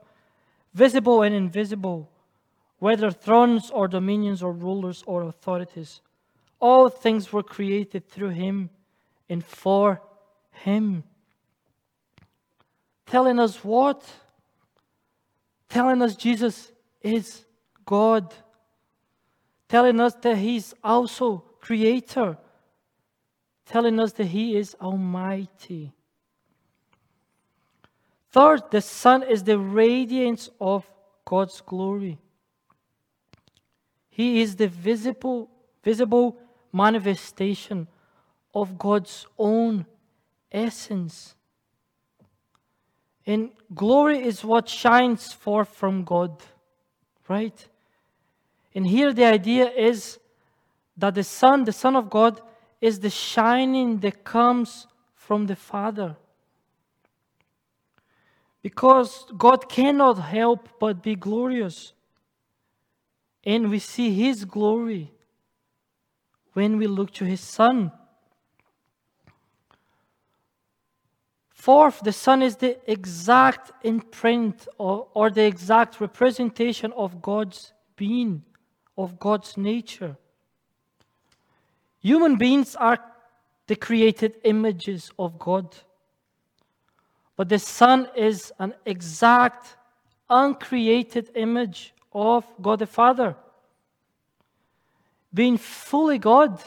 visible 0.72 1.22
and 1.22 1.34
invisible 1.34 2.10
whether 2.78 3.10
thrones 3.10 3.70
or 3.70 3.88
dominions 3.88 4.42
or 4.42 4.52
rulers 4.52 5.02
or 5.06 5.22
authorities. 5.22 6.00
All 6.60 6.88
things 6.88 7.32
were 7.32 7.42
created 7.42 8.08
through 8.08 8.30
him 8.30 8.70
and 9.28 9.44
for 9.44 10.02
him. 10.50 11.04
Telling 13.06 13.38
us 13.38 13.62
what? 13.64 14.04
Telling 15.68 16.02
us 16.02 16.16
Jesus 16.16 16.72
is 17.02 17.44
God. 17.84 18.34
Telling 19.68 20.00
us 20.00 20.14
that 20.22 20.36
he's 20.36 20.74
also 20.82 21.44
creator, 21.66 22.38
telling 23.64 23.98
us 23.98 24.12
that 24.12 24.26
He 24.26 24.56
is 24.56 24.76
Almighty. 24.80 25.92
Third, 28.30 28.70
the 28.70 28.80
Son 28.80 29.24
is 29.24 29.42
the 29.42 29.58
radiance 29.58 30.48
of 30.60 30.88
God's 31.24 31.60
glory. 31.60 32.18
He 34.16 34.40
is 34.40 34.56
the 34.56 34.66
visible, 34.66 35.50
visible 35.84 36.38
manifestation 36.72 37.86
of 38.54 38.78
God's 38.78 39.26
own 39.38 39.84
essence. 40.50 41.34
And 43.26 43.50
glory 43.74 44.24
is 44.24 44.42
what 44.42 44.70
shines 44.70 45.34
forth 45.34 45.68
from 45.68 46.02
God, 46.04 46.42
right? 47.28 47.68
And 48.74 48.86
here 48.86 49.12
the 49.12 49.26
idea 49.26 49.68
is 49.68 50.18
that 50.96 51.14
the 51.14 51.22
Son, 51.22 51.64
the 51.64 51.72
Son 51.72 51.94
of 51.94 52.08
God, 52.08 52.40
is 52.80 53.00
the 53.00 53.10
shining 53.10 53.98
that 53.98 54.24
comes 54.24 54.86
from 55.14 55.44
the 55.44 55.56
Father. 55.56 56.16
Because 58.62 59.26
God 59.36 59.68
cannot 59.68 60.14
help 60.14 60.70
but 60.80 61.02
be 61.02 61.16
glorious. 61.16 61.92
And 63.46 63.70
we 63.70 63.78
see 63.78 64.12
His 64.12 64.44
glory 64.44 65.12
when 66.52 66.76
we 66.76 66.88
look 66.88 67.12
to 67.12 67.24
His 67.24 67.40
Son. 67.40 67.92
Fourth, 71.50 72.00
the 72.00 72.12
Son 72.12 72.42
is 72.42 72.56
the 72.56 72.78
exact 72.90 73.72
imprint 73.84 74.66
or, 74.78 75.06
or 75.14 75.30
the 75.30 75.44
exact 75.44 76.00
representation 76.00 76.92
of 76.92 77.22
God's 77.22 77.72
being, 77.94 78.42
of 78.98 79.18
God's 79.20 79.56
nature. 79.56 80.16
Human 82.00 82.36
beings 82.36 82.74
are 82.76 82.98
the 83.68 83.76
created 83.76 84.36
images 84.44 85.10
of 85.18 85.38
God. 85.38 85.74
But 87.36 87.48
the 87.48 87.58
Son 87.58 88.08
is 88.16 88.52
an 88.58 88.74
exact, 88.84 89.76
uncreated 90.30 91.30
image 91.34 91.94
of 92.16 92.44
God 92.62 92.78
the 92.78 92.86
Father. 92.86 93.36
Being 95.32 95.58
fully 95.58 96.18
God, 96.18 96.62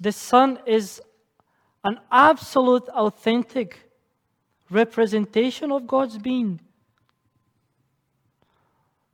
the 0.00 0.10
Son 0.10 0.58
is 0.66 1.00
an 1.84 2.00
absolute, 2.10 2.88
authentic 2.88 3.88
representation 4.70 5.70
of 5.70 5.86
God's 5.86 6.18
being. 6.18 6.60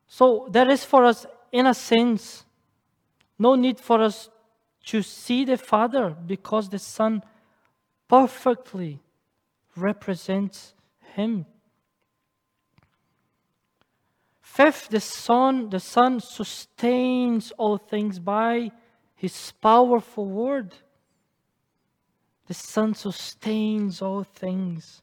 So 0.08 0.48
there 0.50 0.70
is 0.70 0.84
for 0.84 1.04
us, 1.04 1.26
in 1.52 1.66
a 1.66 1.74
sense, 1.74 2.44
no 3.38 3.56
need 3.56 3.78
for 3.78 4.00
us 4.00 4.30
to 4.86 5.02
see 5.02 5.44
the 5.44 5.58
Father 5.58 6.16
because 6.26 6.70
the 6.70 6.78
Son 6.78 7.22
perfectly 8.08 9.02
represents 9.76 10.72
him. 11.14 11.44
Fifth, 14.54 14.88
the 14.88 15.00
Son, 15.00 15.68
the 15.68 15.80
Son 15.80 16.20
sustains 16.20 17.52
all 17.58 17.76
things 17.76 18.20
by 18.20 18.70
his 19.16 19.52
powerful 19.60 20.26
word. 20.26 20.72
The 22.46 22.54
Son 22.54 22.94
sustains 22.94 24.00
all 24.00 24.22
things 24.22 25.02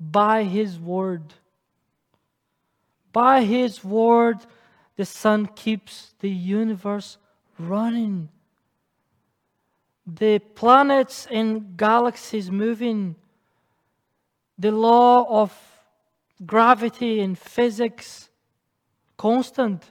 by 0.00 0.44
his 0.44 0.80
word. 0.80 1.34
By 3.12 3.42
his 3.42 3.84
word, 3.84 4.38
the 4.96 5.04
Son 5.04 5.44
keeps 5.44 6.14
the 6.20 6.30
universe 6.30 7.18
running. 7.58 8.30
The 10.06 10.38
planets 10.38 11.28
and 11.30 11.76
galaxies 11.76 12.50
moving 12.50 13.16
the 14.58 14.72
law 14.72 15.42
of 15.42 15.52
gravity 16.46 17.20
and 17.20 17.38
physics 17.38 18.29
constant. 19.20 19.84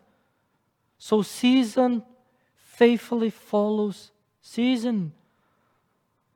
So 0.98 1.22
season 1.22 2.04
faithfully 2.56 3.30
follows 3.30 4.12
season. 4.42 5.14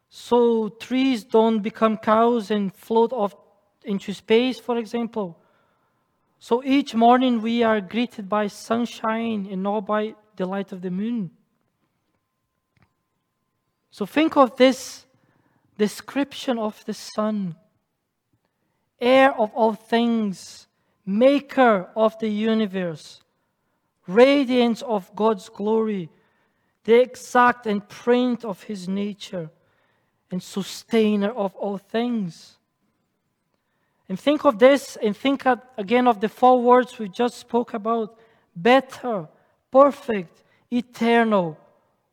So 0.10 0.70
trees 0.70 1.24
don't 1.24 1.62
become 1.62 1.98
cows 1.98 2.52
and 2.52 2.72
float 2.72 3.12
off 3.12 3.34
into 3.84 4.14
space, 4.14 4.60
for 4.60 4.78
example. 4.78 5.40
So 6.38 6.64
each 6.64 6.94
morning 6.94 7.42
we 7.42 7.64
are 7.64 7.82
greeted 7.82 8.30
by 8.30 8.46
sunshine 8.46 9.48
and 9.50 9.64
not 9.64 9.88
by 9.88 10.14
the 10.36 10.46
light 10.46 10.72
of 10.72 10.82
the 10.84 10.92
moon. 10.92 11.32
So 13.90 14.06
think 14.06 14.38
of 14.38 14.56
this 14.58 15.08
description 15.80 16.60
of 16.60 16.86
the 16.86 16.94
sun 16.94 17.56
heir 19.02 19.34
of 19.38 19.52
all 19.54 19.74
things, 19.74 20.68
maker 21.06 21.90
of 21.96 22.18
the 22.20 22.30
universe, 22.30 23.22
radiance 24.08 24.82
of 24.82 25.14
God's 25.16 25.50
glory, 25.50 26.10
the 26.84 27.02
exact 27.02 27.68
imprint 27.68 28.44
of 28.46 28.64
his 28.64 28.88
nature, 28.88 29.50
and 30.32 30.42
sustainer 30.42 31.32
of 31.32 31.56
all 31.56 31.78
things. 31.78 32.58
And 34.10 34.20
think 34.20 34.46
of 34.46 34.60
this 34.60 34.98
and 35.02 35.16
think 35.16 35.44
again 35.78 36.08
of 36.08 36.20
the 36.20 36.30
four 36.30 36.62
words 36.62 37.00
we 37.00 37.10
just 37.10 37.38
spoke 37.38 37.74
about 37.74 38.20
better, 38.56 39.28
perfect, 39.72 40.44
eternal, 40.72 41.58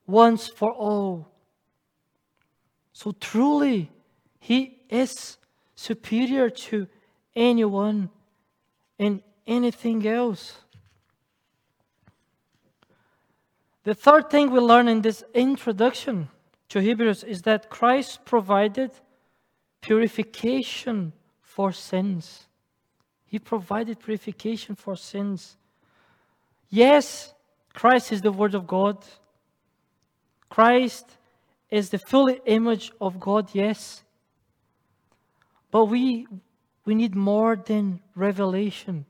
once 0.06 0.48
for 0.48 0.72
all. 0.72 1.28
So 2.92 3.12
truly, 3.12 3.90
He 4.38 4.78
is 4.88 5.38
superior 5.74 6.50
to 6.50 6.86
anyone 7.34 8.10
and 9.00 9.22
anything 9.46 10.06
else. 10.06 10.58
The 13.82 13.94
third 13.94 14.28
thing 14.28 14.50
we 14.50 14.60
learn 14.60 14.88
in 14.88 15.00
this 15.00 15.24
introduction 15.32 16.28
to 16.68 16.80
Hebrews 16.80 17.24
is 17.24 17.42
that 17.42 17.70
Christ 17.70 18.26
provided 18.26 18.90
purification 19.80 21.14
for 21.40 21.72
sins. 21.72 22.46
He 23.24 23.38
provided 23.38 24.00
purification 24.00 24.74
for 24.74 24.96
sins. 24.96 25.56
Yes, 26.68 27.32
Christ 27.72 28.12
is 28.12 28.20
the 28.20 28.32
Word 28.32 28.54
of 28.54 28.66
God. 28.66 28.98
Christ 30.50 31.06
is 31.70 31.88
the 31.88 31.98
full 31.98 32.28
image 32.44 32.92
of 33.00 33.18
God, 33.18 33.48
yes. 33.54 34.02
But 35.70 35.86
we, 35.86 36.26
we 36.90 36.96
need 36.96 37.14
more 37.14 37.54
than 37.54 38.00
revelation. 38.16 39.06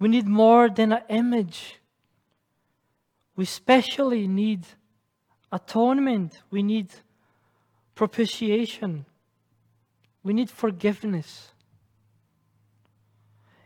We 0.00 0.08
need 0.08 0.26
more 0.26 0.68
than 0.68 0.90
an 0.90 1.02
image. 1.08 1.78
We 3.36 3.44
especially 3.44 4.26
need 4.26 4.66
atonement. 5.52 6.42
We 6.50 6.64
need 6.64 6.88
propitiation. 7.94 9.06
We 10.24 10.32
need 10.32 10.50
forgiveness. 10.50 11.52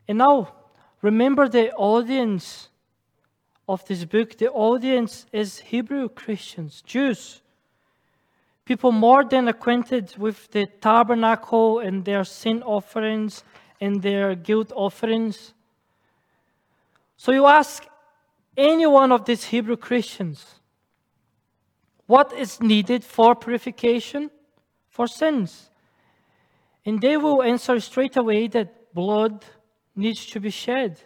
And 0.06 0.18
now, 0.18 0.52
remember 1.00 1.48
the 1.48 1.72
audience 1.72 2.68
of 3.66 3.86
this 3.86 4.04
book. 4.04 4.36
The 4.36 4.50
audience 4.50 5.24
is 5.32 5.60
Hebrew 5.60 6.10
Christians, 6.10 6.82
Jews 6.82 7.40
people 8.68 8.92
more 8.92 9.24
than 9.24 9.48
acquainted 9.48 10.14
with 10.18 10.50
the 10.50 10.66
tabernacle 10.66 11.78
and 11.78 12.04
their 12.04 12.22
sin 12.22 12.62
offerings 12.62 13.42
and 13.80 14.02
their 14.02 14.34
guilt 14.34 14.70
offerings. 14.76 15.54
So 17.16 17.32
you 17.32 17.46
ask 17.46 17.86
any 18.58 18.86
one 18.86 19.10
of 19.10 19.24
these 19.24 19.44
Hebrew 19.44 19.78
Christians, 19.78 20.44
what 22.04 22.30
is 22.34 22.60
needed 22.60 23.04
for 23.04 23.34
purification 23.34 24.30
for 24.90 25.06
sins? 25.06 25.70
And 26.84 27.00
they 27.00 27.16
will 27.16 27.42
answer 27.42 27.80
straight 27.80 28.18
away 28.18 28.48
that 28.48 28.92
blood 28.92 29.46
needs 29.96 30.26
to 30.26 30.40
be 30.40 30.50
shed. 30.50 31.00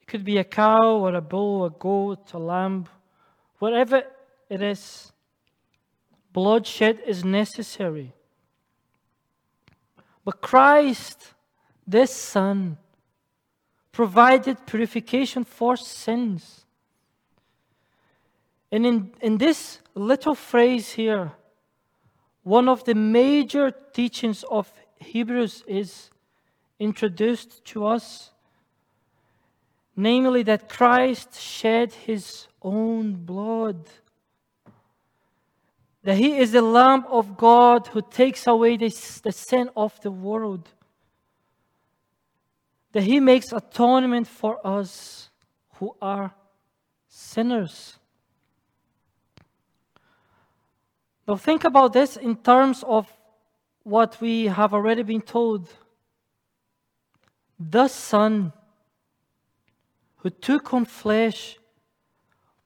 It 0.00 0.06
could 0.06 0.24
be 0.24 0.38
a 0.38 0.44
cow 0.44 0.96
or 1.04 1.14
a 1.14 1.20
bull, 1.20 1.66
a 1.66 1.70
goat, 1.70 2.32
a 2.32 2.38
lamb, 2.38 2.86
whatever 3.58 4.04
it 4.48 4.62
is 4.62 5.12
bloodshed 6.36 7.00
is 7.06 7.24
necessary. 7.24 8.12
But 10.22 10.42
Christ, 10.42 11.32
this 11.86 12.14
Son, 12.14 12.76
provided 13.90 14.66
purification 14.66 15.44
for 15.44 15.78
sins. 15.78 16.66
And 18.70 18.84
in, 18.84 19.12
in 19.22 19.38
this 19.38 19.80
little 19.94 20.34
phrase 20.34 20.92
here, 20.92 21.32
one 22.42 22.68
of 22.68 22.84
the 22.84 22.94
major 22.94 23.70
teachings 23.70 24.44
of 24.50 24.70
Hebrews 24.96 25.64
is 25.66 26.10
introduced 26.78 27.64
to 27.64 27.86
us 27.86 28.32
namely, 29.96 30.42
that 30.42 30.68
Christ 30.68 31.40
shed 31.40 31.92
his 31.94 32.48
own 32.60 33.14
blood 33.14 33.88
that 36.06 36.18
He 36.18 36.36
is 36.36 36.52
the 36.52 36.62
Lamb 36.62 37.04
of 37.10 37.36
God 37.36 37.88
who 37.88 38.00
takes 38.00 38.46
away 38.46 38.76
the, 38.76 38.90
the 39.24 39.32
sin 39.32 39.68
of 39.76 40.00
the 40.02 40.10
world, 40.12 40.68
that 42.92 43.02
He 43.02 43.18
makes 43.18 43.52
atonement 43.52 44.28
for 44.28 44.64
us 44.64 45.30
who 45.80 45.96
are 46.00 46.32
sinners. 47.08 47.98
Now, 51.26 51.34
think 51.34 51.64
about 51.64 51.92
this 51.92 52.16
in 52.16 52.36
terms 52.36 52.84
of 52.86 53.12
what 53.82 54.20
we 54.20 54.44
have 54.44 54.72
already 54.72 55.02
been 55.02 55.22
told. 55.22 55.68
The 57.58 57.88
Son 57.88 58.52
who 60.18 60.30
took 60.30 60.72
on 60.72 60.84
flesh 60.84 61.58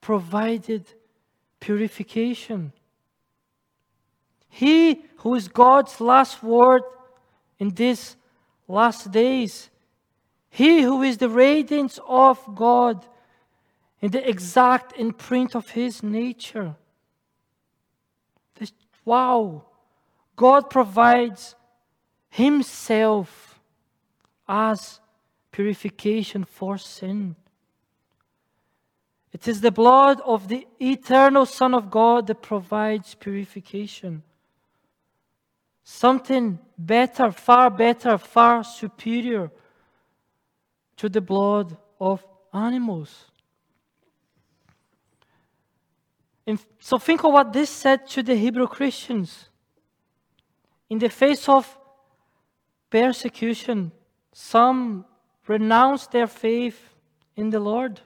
provided 0.03 0.85
purification. 1.59 2.74
He 4.51 5.05
who 5.19 5.35
is 5.35 5.49
God's 5.49 6.01
last 6.01 6.43
word 6.43 6.83
in 7.59 7.71
these 7.71 8.17
last 8.69 9.11
days, 9.11 9.71
he 10.51 10.83
who 10.83 11.03
is 11.03 11.19
the 11.19 11.29
radiance 11.29 11.99
of 12.07 12.39
God 12.55 13.07
in 14.01 14.11
the 14.11 14.29
exact 14.29 14.99
imprint 14.99 15.55
of 15.55 15.71
his 15.71 16.03
nature. 16.03 16.75
This, 18.57 18.73
wow! 19.05 19.65
God 20.37 20.69
provides 20.69 21.55
himself 22.31 23.61
as 24.49 25.01
purification 25.53 26.45
for 26.45 26.79
sin. 26.79 27.37
It 29.33 29.47
is 29.47 29.61
the 29.61 29.71
blood 29.71 30.21
of 30.25 30.49
the 30.49 30.67
eternal 30.81 31.47
Son 31.47 31.75
of 31.75 31.91
God 31.91 32.27
that 32.27 32.43
provides 32.43 33.15
purification. 33.15 34.23
Something 35.83 36.59
better, 36.77 37.33
far 37.33 37.71
better, 37.71 38.19
far 38.19 38.62
superior 38.64 39.51
to 40.97 41.09
the 41.09 41.21
blood 41.21 41.77
of 41.99 42.25
animals. 42.53 43.27
And 46.47 46.59
so 46.79 46.99
think 46.99 47.25
of 47.25 47.33
what 47.33 47.53
this 47.53 47.71
said 47.71 48.07
to 48.09 48.23
the 48.23 48.35
Hebrew 48.35 48.66
Christians. 48.66 49.49
In 50.88 50.99
the 50.99 51.09
face 51.09 51.49
of 51.49 51.79
persecution, 52.90 53.93
some 54.33 55.05
renounced 55.47 56.11
their 56.11 56.27
faith 56.27 56.95
in 57.37 57.51
the 57.51 57.61
Lord. 57.61 58.01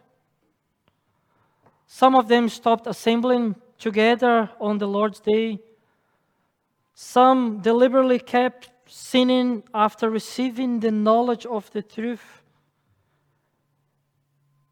Some 1.87 2.15
of 2.15 2.29
them 2.29 2.49
stopped 2.49 2.87
assembling 2.87 3.57
together 3.79 4.51
on 4.61 4.79
the 4.79 4.87
Lord's 4.87 5.21
day. 5.21 5.61
Some 6.95 7.61
deliberately 7.61 8.21
kept 8.21 8.71
sinning 8.87 9.65
after 9.75 10.09
receiving 10.09 10.81
the 10.81 10.93
knowledge 10.93 11.45
of 11.45 11.71
the 11.73 11.83
truth. 11.83 12.43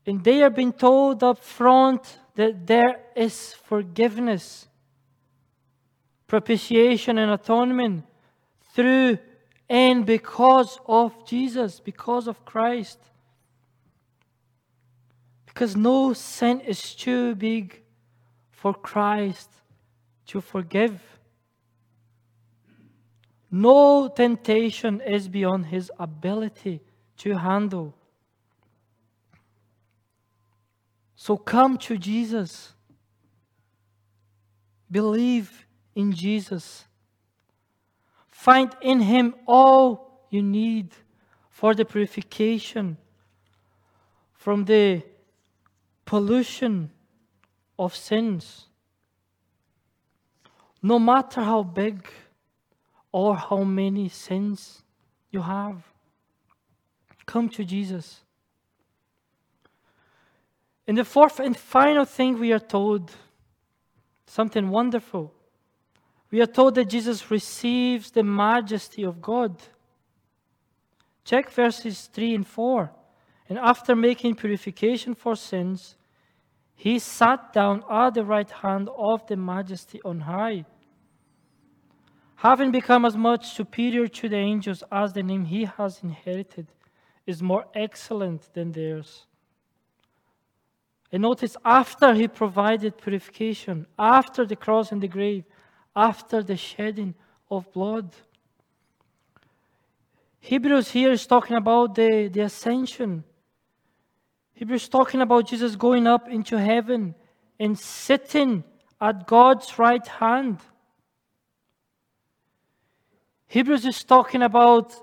And 0.07 0.23
they 0.23 0.43
are 0.43 0.51
being 0.51 0.73
told 0.73 1.23
up 1.23 1.39
front 1.39 2.19
that 2.35 2.67
there 2.67 3.01
is 3.15 3.55
forgiveness, 3.55 4.69
propitiation, 6.27 7.19
and 7.19 7.31
atonement 7.31 8.05
through 8.75 9.19
and 9.69 10.05
because 10.05 10.79
of 10.87 11.27
Jesus, 11.27 11.81
because 11.81 12.29
of 12.29 12.45
Christ. 12.45 12.99
Because 15.47 15.77
no 15.77 16.13
sin 16.13 16.61
is 16.61 16.95
too 16.95 17.35
big 17.35 17.83
for 18.51 18.75
Christ 18.75 19.51
to 20.27 20.41
forgive. 20.41 21.01
No 23.55 24.09
temptation 24.09 25.03
is 25.03 25.29
beyond 25.29 25.67
his 25.67 25.93
ability 25.99 26.81
to 27.19 27.37
handle. 27.37 27.95
So 31.15 31.37
come 31.37 31.77
to 31.79 31.99
Jesus. 31.99 32.73
Believe 34.91 35.67
in 35.95 36.13
Jesus. 36.13 36.87
Find 38.27 38.75
in 38.81 39.01
him 39.01 39.35
all 39.47 40.27
you 40.31 40.43
need 40.43 40.95
for 41.51 41.75
the 41.75 41.85
purification 41.85 42.97
from 44.33 44.65
the 44.65 45.03
pollution 46.07 46.91
of 47.79 47.95
sins. 47.95 48.69
No 50.83 50.99
matter 50.99 51.43
how 51.43 51.63
big 51.63 52.09
or 53.13 53.37
how 53.37 53.63
many 53.63 54.09
sins 54.09 54.83
you 55.31 55.43
have, 55.43 55.83
come 57.27 57.49
to 57.51 57.65
Jesus. 57.65 58.21
And 60.87 60.99
the 60.99 61.05
fourth 61.05 61.39
and 61.39 61.57
final 61.57 62.05
thing 62.05 62.41
we 62.41 62.53
are 62.53 62.59
told, 62.59 63.13
something 64.27 64.69
wonderful. 64.69 65.33
We 66.31 66.41
are 66.41 66.47
told 66.47 66.75
that 66.77 66.89
Jesus 66.89 67.31
receives 67.31 68.11
the 68.11 68.23
majesty 68.23 69.05
of 69.05 69.21
God. 69.21 69.63
Check 71.25 71.51
verses 71.51 72.09
3 72.13 72.35
and 72.37 72.47
4. 72.47 72.91
And 73.49 73.59
after 73.59 73.95
making 73.95 74.37
purification 74.37 75.15
for 75.15 75.37
sins, 75.37 75.97
he 76.75 76.99
sat 76.99 77.53
down 77.53 77.85
at 77.91 78.15
the 78.15 78.25
right 78.25 78.51
hand 78.51 78.89
of 78.97 79.27
the 79.27 79.37
majesty 79.37 80.01
on 80.05 80.21
high. 80.21 80.65
Having 82.43 82.73
become 82.73 83.05
as 83.05 83.17
much 83.17 83.55
superior 83.55 84.09
to 84.09 84.29
the 84.29 84.37
angels 84.37 84.83
as 84.91 85.13
the 85.13 85.23
name 85.23 85.45
he 85.45 85.65
has 85.65 86.03
inherited 86.03 86.67
is 87.25 87.41
more 87.41 87.67
excellent 87.73 88.53
than 88.53 88.73
theirs. 88.73 89.27
And 91.13 91.23
notice, 91.23 91.57
after 91.65 92.15
he 92.15 92.27
provided 92.27 92.99
purification, 92.99 93.87
after 93.97 94.45
the 94.45 94.57
cross 94.57 94.91
and 94.91 95.01
the 95.01 95.07
grave, 95.07 95.45
after 95.95 96.43
the 96.43 96.57
shedding 96.57 97.15
of 97.49 97.73
blood. 97.73 98.11
Hebrews 100.41 100.91
here 100.91 101.13
is 101.13 101.29
talking 101.29 101.57
about 101.57 101.95
the, 101.95 102.27
the 102.27 102.41
ascension. 102.41 103.23
Hebrews 104.55 104.89
talking 104.89 105.21
about 105.21 105.47
Jesus 105.47 105.77
going 105.77 106.09
up 106.09 106.29
into 106.29 106.59
heaven 106.59 107.15
and 107.61 107.79
sitting 107.79 108.65
at 109.01 109.29
God's 109.29 109.79
right 109.79 110.09
hand. 110.09 110.59
Hebrews 113.53 113.85
is 113.85 114.03
talking 114.03 114.41
about 114.41 114.95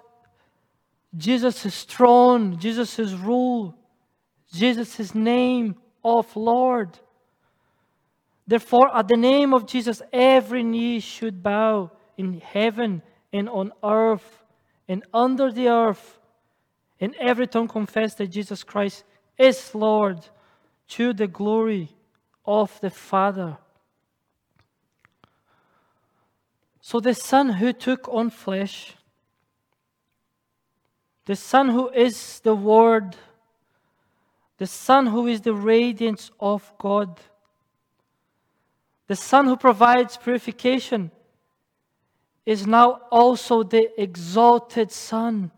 Jesus' 1.15 1.83
throne, 1.83 2.57
Jesus' 2.57 3.11
rule, 3.13 3.75
Jesus' 4.51 5.13
name 5.13 5.75
of 6.03 6.35
Lord. 6.35 6.97
Therefore, 8.47 8.89
at 8.97 9.07
the 9.07 9.17
name 9.17 9.53
of 9.53 9.67
Jesus, 9.67 10.01
every 10.11 10.63
knee 10.63 10.99
should 10.99 11.43
bow 11.43 11.91
in 12.17 12.41
heaven 12.41 13.03
and 13.31 13.47
on 13.49 13.71
earth 13.83 14.43
and 14.87 15.03
under 15.13 15.51
the 15.51 15.67
earth, 15.67 16.17
and 16.99 17.13
every 17.19 17.45
tongue 17.45 17.67
confess 17.67 18.15
that 18.15 18.31
Jesus 18.31 18.63
Christ 18.63 19.03
is 19.37 19.75
Lord 19.75 20.27
to 20.87 21.13
the 21.13 21.27
glory 21.27 21.91
of 22.47 22.81
the 22.81 22.89
Father. 22.89 23.59
So, 26.89 26.99
the 26.99 27.13
Son 27.13 27.49
who 27.49 27.71
took 27.71 28.09
on 28.09 28.31
flesh, 28.31 28.95
the 31.25 31.35
Son 31.35 31.69
who 31.69 31.89
is 31.89 32.39
the 32.39 32.55
Word, 32.55 33.15
the 34.57 34.65
Son 34.65 35.05
who 35.05 35.27
is 35.27 35.41
the 35.41 35.53
radiance 35.53 36.31
of 36.39 36.73
God, 36.79 37.19
the 39.05 39.15
Son 39.15 39.45
who 39.45 39.55
provides 39.55 40.17
purification, 40.17 41.11
is 42.43 42.65
now 42.65 43.01
also 43.11 43.61
the 43.61 44.01
exalted 44.01 44.91
Son. 44.91 45.51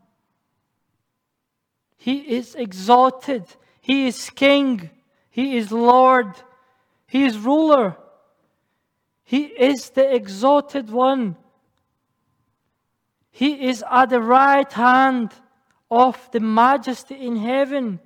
He 1.95 2.35
is 2.35 2.55
exalted 2.55 3.45
he 3.81 4.07
is 4.07 4.29
King. 4.29 4.89
He 5.31 5.57
is 5.57 5.71
Lord. 5.71 6.35
He 7.07 7.23
is 7.23 7.37
ruler. 7.37 7.97
He 9.31 9.43
is 9.43 9.91
the 9.91 10.13
exalted 10.13 10.89
one. 10.89 11.37
He 13.29 13.69
is 13.69 13.81
at 13.89 14.09
the 14.09 14.19
right 14.19 14.69
hand 14.69 15.31
of 15.89 16.29
the 16.33 16.41
majesty 16.41 17.15
in 17.15 17.37
heaven. 17.37 18.01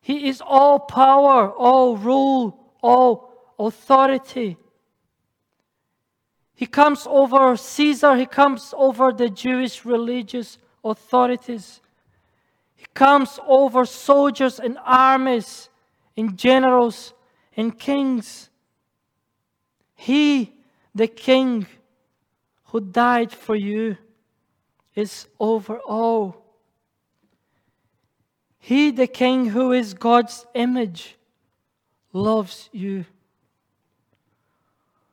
He 0.00 0.28
is 0.28 0.40
all 0.40 0.78
power, 0.78 1.50
all 1.50 1.96
rule, 1.96 2.56
all 2.84 3.32
authority. 3.58 4.58
He 6.54 6.66
comes 6.66 7.04
over 7.10 7.56
Caesar, 7.56 8.14
he 8.14 8.26
comes 8.26 8.72
over 8.76 9.12
the 9.12 9.28
Jewish 9.28 9.84
religious 9.84 10.56
authorities 10.84 11.80
He 12.76 12.86
comes 12.94 13.40
over 13.44 13.84
soldiers 13.86 14.60
and 14.60 14.78
armies 14.84 15.68
and 16.16 16.38
generals 16.38 17.12
and 17.56 17.76
kings. 17.76 18.50
He, 19.94 20.52
the 20.94 21.06
King 21.06 21.66
who 22.66 22.80
died 22.80 23.32
for 23.32 23.54
you, 23.54 23.96
is 24.94 25.26
over 25.38 25.78
all. 25.78 26.44
He, 28.58 28.90
the 28.90 29.06
King 29.06 29.46
who 29.46 29.72
is 29.72 29.94
God's 29.94 30.46
image, 30.54 31.16
loves 32.12 32.68
you. 32.72 33.04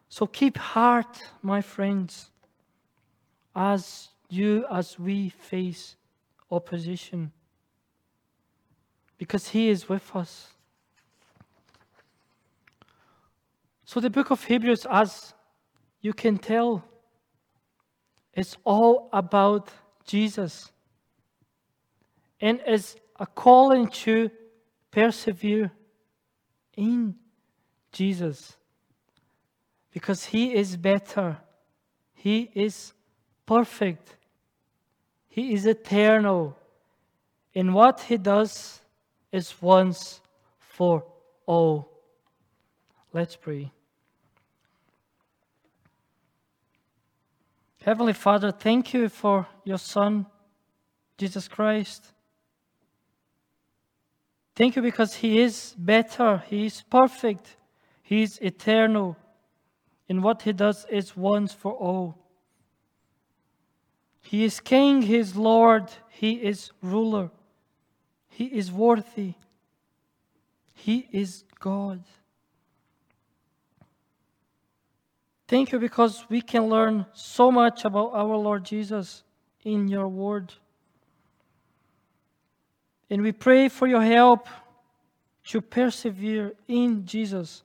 So 0.08 0.28
keep 0.28 0.58
heart, 0.58 1.24
my 1.42 1.62
friends, 1.62 2.30
as 3.56 4.10
you, 4.30 4.66
as 4.72 5.00
we 5.00 5.30
face 5.30 5.96
opposition, 6.50 7.32
because 9.18 9.50
He 9.50 9.70
is 9.70 9.90
with 9.90 10.16
us. 10.16 10.48
So, 13.92 14.00
the 14.00 14.10
book 14.10 14.32
of 14.32 14.42
Hebrews, 14.46 14.88
as 14.90 15.34
you 16.00 16.14
can 16.14 16.38
tell, 16.38 16.82
is 18.34 18.56
all 18.64 19.10
about 19.12 19.70
Jesus 20.06 20.72
and 22.40 22.62
is 22.66 22.96
a 23.20 23.26
calling 23.26 23.90
to 24.06 24.32
persevere 24.92 25.74
in 26.78 27.16
Jesus 27.92 28.56
because 29.92 30.24
He 30.24 30.54
is 30.54 30.78
better, 30.78 31.38
He 32.14 32.50
is 32.56 32.94
perfect, 33.46 34.16
He 35.28 35.54
is 35.54 35.66
eternal. 35.66 36.58
And 37.54 37.74
what 37.74 38.00
He 38.00 38.16
does 38.16 38.80
is 39.34 39.54
once 39.62 40.22
for 40.60 41.04
all. 41.46 41.92
Let's 43.12 43.36
pray. 43.36 43.70
Heavenly 47.84 48.14
Father, 48.14 48.52
thank 48.52 48.94
you 48.94 49.10
for 49.10 49.48
your 49.64 49.80
Son, 49.80 50.28
Jesus 51.18 51.48
Christ. 51.48 52.06
Thank 54.56 54.76
you 54.76 54.84
because 54.84 55.16
He 55.16 55.42
is 55.42 55.74
better, 55.78 56.44
He 56.48 56.68
is 56.68 56.84
perfect, 56.84 57.58
He 58.04 58.22
is 58.22 58.38
eternal, 58.40 59.18
and 60.08 60.22
what 60.22 60.44
He 60.44 60.54
does 60.54 60.86
is 60.92 61.18
once 61.18 61.54
for 61.54 61.74
all. 61.74 62.18
He 64.22 64.44
is 64.44 64.60
King, 64.60 65.02
He 65.02 65.18
is 65.18 65.36
Lord, 65.36 65.90
He 66.10 66.34
is 66.34 66.72
ruler, 66.84 67.32
He 68.30 68.46
is 68.46 68.72
worthy, 68.72 69.34
He 70.76 71.08
is 71.12 71.46
God. 71.60 72.04
Thank 75.52 75.74
you 75.74 75.80
because 75.80 76.24
we 76.30 76.42
can 76.42 76.70
learn 76.70 77.06
so 77.12 77.52
much 77.52 77.84
about 77.84 78.14
our 78.14 78.38
Lord 78.38 78.64
Jesus 78.64 79.22
in 79.66 79.90
your 79.90 80.08
word. 80.08 80.54
And 83.10 83.22
we 83.22 83.34
pray 83.34 83.68
for 83.68 83.86
your 83.86 84.02
help 84.02 84.48
to 85.48 85.60
persevere 85.60 86.54
in 86.70 87.06
Jesus 87.06 87.64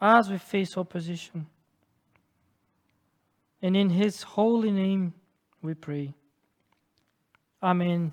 as 0.00 0.28
we 0.28 0.38
face 0.38 0.76
opposition. 0.76 1.46
And 3.62 3.76
in 3.76 3.88
his 3.88 4.24
holy 4.24 4.72
name 4.72 5.14
we 5.62 5.74
pray. 5.74 6.14
Amen. 7.62 8.10